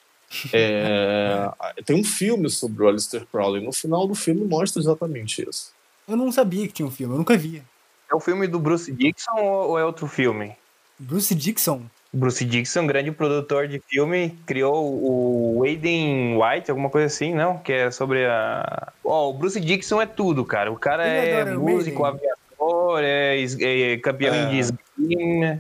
[0.53, 1.49] é,
[1.85, 3.63] tem um filme sobre o Aleister Crowley.
[3.63, 5.73] No final do filme mostra exatamente isso.
[6.07, 7.61] Eu não sabia que tinha um filme, eu nunca vi.
[8.09, 10.55] É o filme do Bruce Dixon ou é outro filme?
[10.99, 11.83] Bruce Dixon?
[12.11, 17.57] Bruce Dixon, grande produtor de filme, criou o Aiden White, alguma coisa assim, não?
[17.57, 18.91] Que é sobre a.
[19.03, 20.71] Ó, oh, o Bruce Dixon é tudo, cara.
[20.71, 24.45] O cara Ele é músico, aviador, é, é campeão é.
[24.49, 25.59] de esgrima,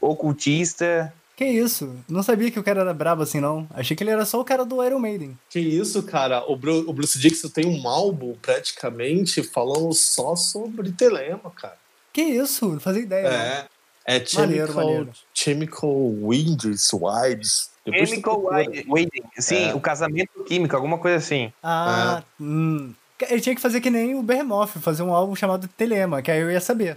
[0.00, 1.12] ocultista.
[1.34, 1.96] Que isso?
[2.06, 3.66] Não sabia que o cara era brabo assim, não.
[3.70, 5.38] Achei que ele era só o cara do Iron Maiden.
[5.48, 6.44] Que isso, cara.
[6.46, 11.78] O, Bru o Bruce Dixon tem um álbum, praticamente, falando só sobre telema, cara.
[12.12, 12.68] Que isso?
[12.68, 13.26] Não fazia ideia.
[13.26, 13.30] É.
[13.30, 13.64] Né?
[14.06, 15.10] É Chemical, maneiro.
[15.34, 15.90] Chemical
[16.22, 17.70] Winds, Wides.
[17.86, 18.42] Chemical
[18.88, 19.22] Winding.
[19.38, 19.74] Sim, é.
[19.74, 21.52] o casamento químico, alguma coisa assim.
[21.62, 22.42] Ah, é.
[22.42, 22.94] hum.
[23.28, 26.40] Ele tinha que fazer que nem o Behemoth, fazer um álbum chamado Telema, que aí
[26.40, 26.96] eu ia saber.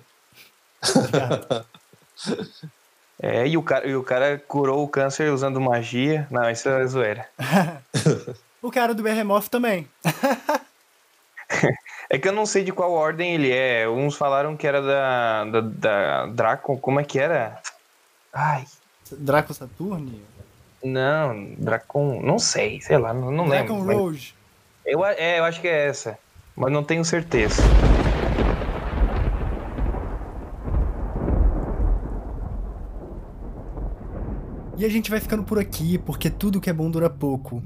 [3.22, 6.28] É, e o, cara, e o cara curou o câncer usando magia.
[6.30, 7.26] Não, isso é zoeira.
[8.62, 9.88] o cara do Behemoth também.
[12.14, 13.90] é que eu não sei de qual ordem ele é.
[13.90, 16.78] Uns falaram que era da, da, da Draco.
[16.78, 17.60] Como é que era?
[18.32, 18.66] Ai.
[19.12, 20.22] Draco Saturne?
[20.84, 22.22] Não, Dracon.
[22.22, 23.86] Não sei, sei lá, não, não Dracon lembro.
[23.88, 24.36] Dracon Rouge.
[24.86, 26.20] Eu, é, eu acho que é essa.
[26.56, 27.64] Mas não tenho certeza.
[34.78, 37.64] E a gente vai ficando por aqui, porque tudo que é bom dura pouco.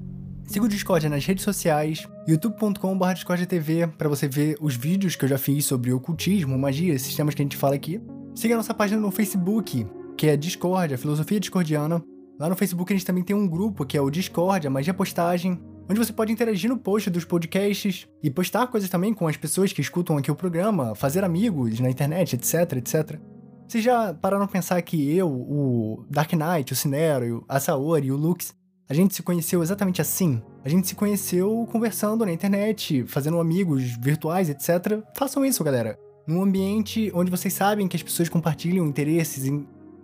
[0.47, 5.29] Siga o Discord nas redes sociais, youtube.com.br discordtv para você ver os vídeos que eu
[5.29, 8.01] já fiz sobre ocultismo, magia, esses temas que a gente fala aqui.
[8.33, 9.85] Siga a nossa página no Facebook,
[10.15, 12.01] que é Discord, a filosofia discordiana.
[12.39, 14.93] Lá no Facebook a gente também tem um grupo que é o Discord, a magia
[14.93, 19.35] postagem, onde você pode interagir no post dos podcasts e postar coisas também com as
[19.35, 23.19] pessoas que escutam aqui o programa, fazer amigos na internet, etc, etc.
[23.67, 28.55] Vocês já pararam pensar que eu, o Dark Knight, o Cinero, a Saori o Lux,
[28.89, 30.41] a gente se conheceu exatamente assim?
[30.63, 35.03] A gente se conheceu conversando na internet, fazendo amigos virtuais, etc.
[35.15, 35.99] Façam isso, galera.
[36.25, 39.51] Num ambiente onde vocês sabem que as pessoas compartilham interesses,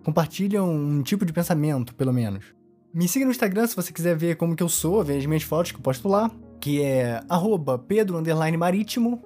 [0.04, 2.46] compartilham um tipo de pensamento, pelo menos.
[2.94, 5.44] Me siga no Instagram se você quiser ver como que eu sou, ver as minhas
[5.44, 6.30] fotos que eu posto lá,
[6.60, 8.22] que é arroba pedro
[8.58, 9.22] marítimo,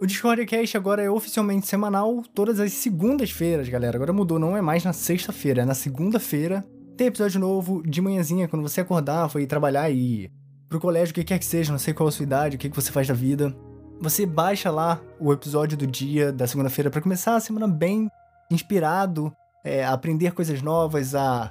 [0.00, 3.96] o Discordcast agora é oficialmente semanal, todas as segundas-feiras, galera.
[3.96, 6.62] Agora mudou, não é mais na sexta-feira, é na segunda-feira.
[6.96, 10.32] Tem episódio novo de manhãzinha, quando você acordar, foi trabalhar e ir
[10.68, 12.70] pro colégio, o que quer que seja, não sei qual a sua idade, o que,
[12.70, 13.54] que você faz da vida.
[14.00, 18.08] Você baixa lá o episódio do dia, da segunda-feira, para começar a semana bem
[18.48, 19.32] inspirado,
[19.64, 21.50] é, a aprender coisas novas, a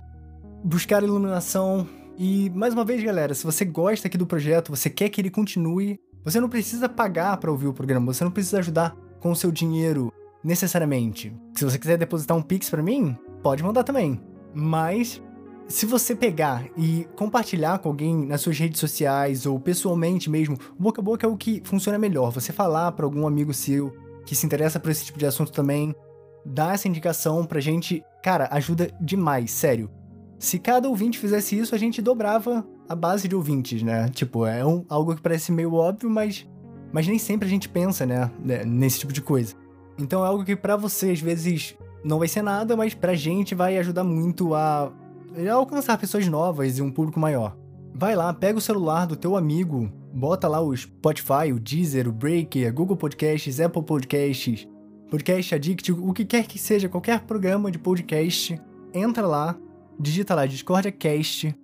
[0.64, 1.86] buscar iluminação.
[2.18, 5.30] E, mais uma vez, galera, se você gosta aqui do projeto, você quer que ele
[5.30, 9.36] continue, você não precisa pagar para ouvir o programa, você não precisa ajudar com o
[9.36, 10.10] seu dinheiro
[10.42, 11.36] necessariamente.
[11.54, 14.22] Se você quiser depositar um Pix para mim, pode mandar também.
[14.54, 15.22] Mas
[15.68, 21.02] se você pegar e compartilhar com alguém nas suas redes sociais ou pessoalmente mesmo, boca
[21.02, 22.32] a boca é o que funciona melhor.
[22.32, 23.94] Você falar para algum amigo seu
[24.26, 25.96] que se interessa por esse tipo de assunto também,
[26.46, 29.90] dar essa indicação pra gente, cara, ajuda demais, sério.
[30.40, 34.10] Se cada ouvinte fizesse isso, a gente dobrava a base de ouvintes, né?
[34.10, 36.48] Tipo, é um, algo que parece meio óbvio, mas,
[36.92, 38.30] mas nem sempre a gente pensa, né?
[38.44, 38.66] né?
[38.66, 39.56] Nesse tipo de coisa.
[39.98, 43.56] Então é algo que para você às vezes não vai ser nada, mas pra gente
[43.56, 44.92] vai ajudar muito a,
[45.36, 47.58] a alcançar pessoas novas e um público maior.
[47.94, 52.12] Vai lá, pega o celular do teu amigo, bota lá o Spotify, o Deezer, o
[52.12, 54.68] Breaker, Google Podcasts, Apple Podcasts,
[55.10, 58.60] Podcast Addict, o que quer que seja, qualquer programa de podcast,
[58.94, 59.56] entra lá,
[60.00, 61.56] digita lá Discordia Cast,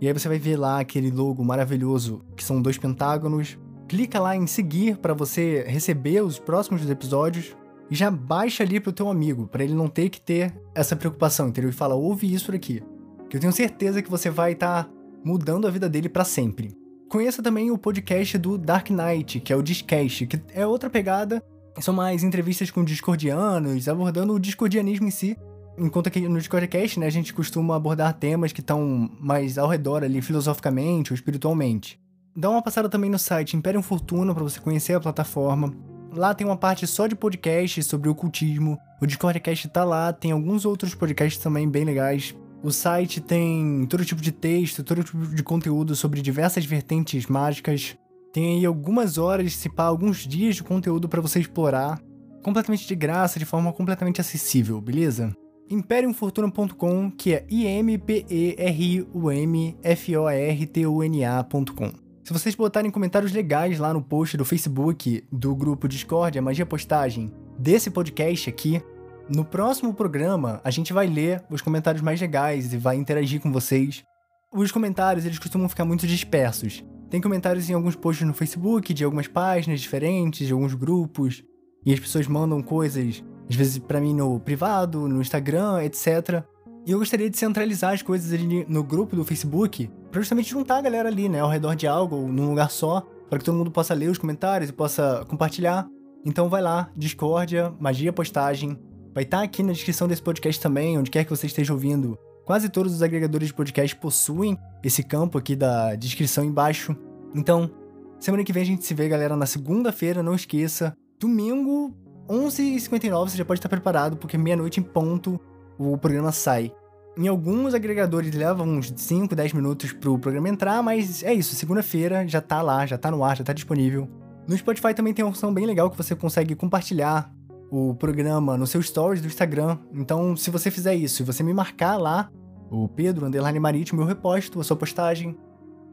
[0.00, 3.58] e aí você vai ver lá aquele logo maravilhoso que são dois pentágonos.
[3.88, 7.56] Clica lá em seguir para você receber os próximos episódios
[7.90, 11.48] e já baixa ali pro teu amigo, para ele não ter que ter essa preocupação,
[11.48, 11.70] entendeu?
[11.70, 12.82] E fala, ouve isso aqui.
[13.28, 14.90] Que eu tenho certeza que você vai estar tá
[15.24, 16.76] mudando a vida dele para sempre.
[17.08, 21.42] Conheça também o podcast do Dark Knight, que é o Discast, que é outra pegada.
[21.80, 25.36] São mais entrevistas com discordianos, abordando o discordianismo em si.
[25.78, 30.02] Enquanto aqui no Discordcast, né, a gente costuma abordar temas que estão mais ao redor
[30.02, 32.00] ali, filosoficamente ou espiritualmente.
[32.36, 35.72] Dá uma passada também no site Imperium Fortuna para você conhecer a plataforma.
[36.12, 38.76] Lá tem uma parte só de podcast sobre ocultismo.
[39.00, 42.34] O Discordcast tá lá, tem alguns outros podcasts também bem legais.
[42.62, 47.96] O site tem todo tipo de texto, todo tipo de conteúdo sobre diversas vertentes mágicas.
[48.32, 52.00] Tem aí algumas horas, se pá, alguns dias de conteúdo para você explorar,
[52.42, 55.32] completamente de graça, de forma completamente acessível, beleza?
[55.70, 61.04] imperiumfortuna.com, que é i m p e r u m f o r t u
[61.04, 61.92] n a.com.
[62.24, 66.66] Se vocês botarem comentários legais lá no post do Facebook do grupo Discord, a Magia
[66.66, 68.82] Postagem, desse podcast aqui,
[69.28, 73.52] no próximo programa, a gente vai ler os comentários mais legais e vai interagir com
[73.52, 74.04] vocês.
[74.52, 76.84] Os comentários, eles costumam ficar muito dispersos.
[77.10, 81.42] Tem comentários em alguns posts no Facebook, de algumas páginas diferentes, de alguns grupos,
[81.84, 86.42] e as pessoas mandam coisas, às vezes para mim no privado, no Instagram, etc.
[86.86, 90.78] E eu gostaria de centralizar as coisas ali no grupo do Facebook, para justamente juntar
[90.78, 93.70] a galera ali, né, ao redor de algo, num lugar só, para que todo mundo
[93.70, 95.86] possa ler os comentários e possa compartilhar.
[96.24, 98.78] Então vai lá, Discordia, Magia Postagem,
[99.14, 102.18] Vai estar tá aqui na descrição desse podcast também, onde quer que você esteja ouvindo.
[102.44, 106.96] Quase todos os agregadores de podcast possuem esse campo aqui da descrição embaixo.
[107.34, 107.70] Então,
[108.18, 110.94] semana que vem a gente se vê, galera, na segunda-feira, não esqueça.
[111.20, 111.94] Domingo,
[112.28, 115.40] 11h59, você já pode estar preparado, porque meia-noite em ponto
[115.78, 116.72] o programa sai.
[117.16, 122.26] Em alguns agregadores leva uns 5, 10 minutos pro programa entrar, mas é isso, segunda-feira
[122.28, 124.08] já tá lá, já tá no ar, já tá disponível.
[124.46, 127.30] No Spotify também tem uma função bem legal que você consegue compartilhar
[127.70, 129.78] o programa no seu stories do Instagram.
[129.92, 132.30] Então, se você fizer isso, e você me marcar lá,
[132.70, 135.36] o Pedro Underline Marítimo, eu reposto a sua postagem.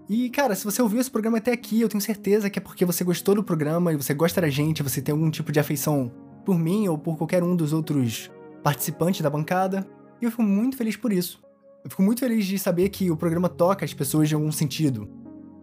[0.08, 2.86] E, cara, se você ouviu esse programa até aqui, eu tenho certeza que é porque
[2.86, 6.12] você gostou do programa e você gosta da gente, você tem algum tipo de afeição
[6.46, 8.30] por mim ou por qualquer um dos outros
[8.64, 9.88] participantes da bancada.
[10.22, 11.42] E eu fico muito feliz por isso.
[11.84, 15.10] Eu fico muito feliz de saber que o programa toca as pessoas de algum sentido.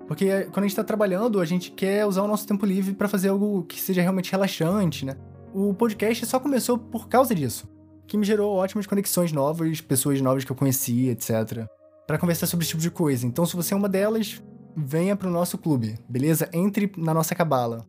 [0.07, 3.09] Porque quando a gente tá trabalhando, a gente quer usar o nosso tempo livre para
[3.09, 5.17] fazer algo que seja realmente relaxante, né?
[5.55, 7.69] O podcast só começou por causa disso.
[8.07, 11.67] Que me gerou ótimas conexões novas, pessoas novas que eu conheci, etc.
[12.07, 13.27] para conversar sobre esse tipo de coisa.
[13.27, 14.43] Então, se você é uma delas,
[14.77, 16.49] venha pro nosso clube, beleza?
[16.53, 17.87] Entre na nossa cabala.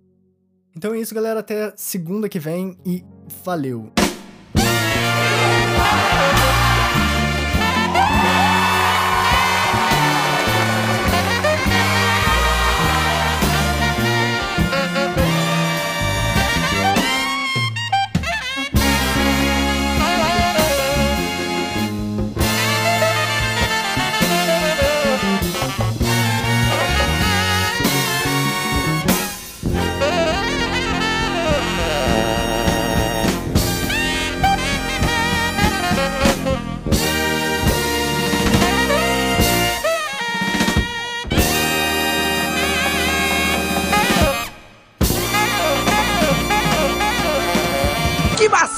[0.76, 1.40] Então é isso, galera.
[1.40, 3.04] Até segunda que vem e
[3.44, 3.92] valeu!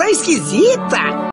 [0.05, 1.15] tá esquisita!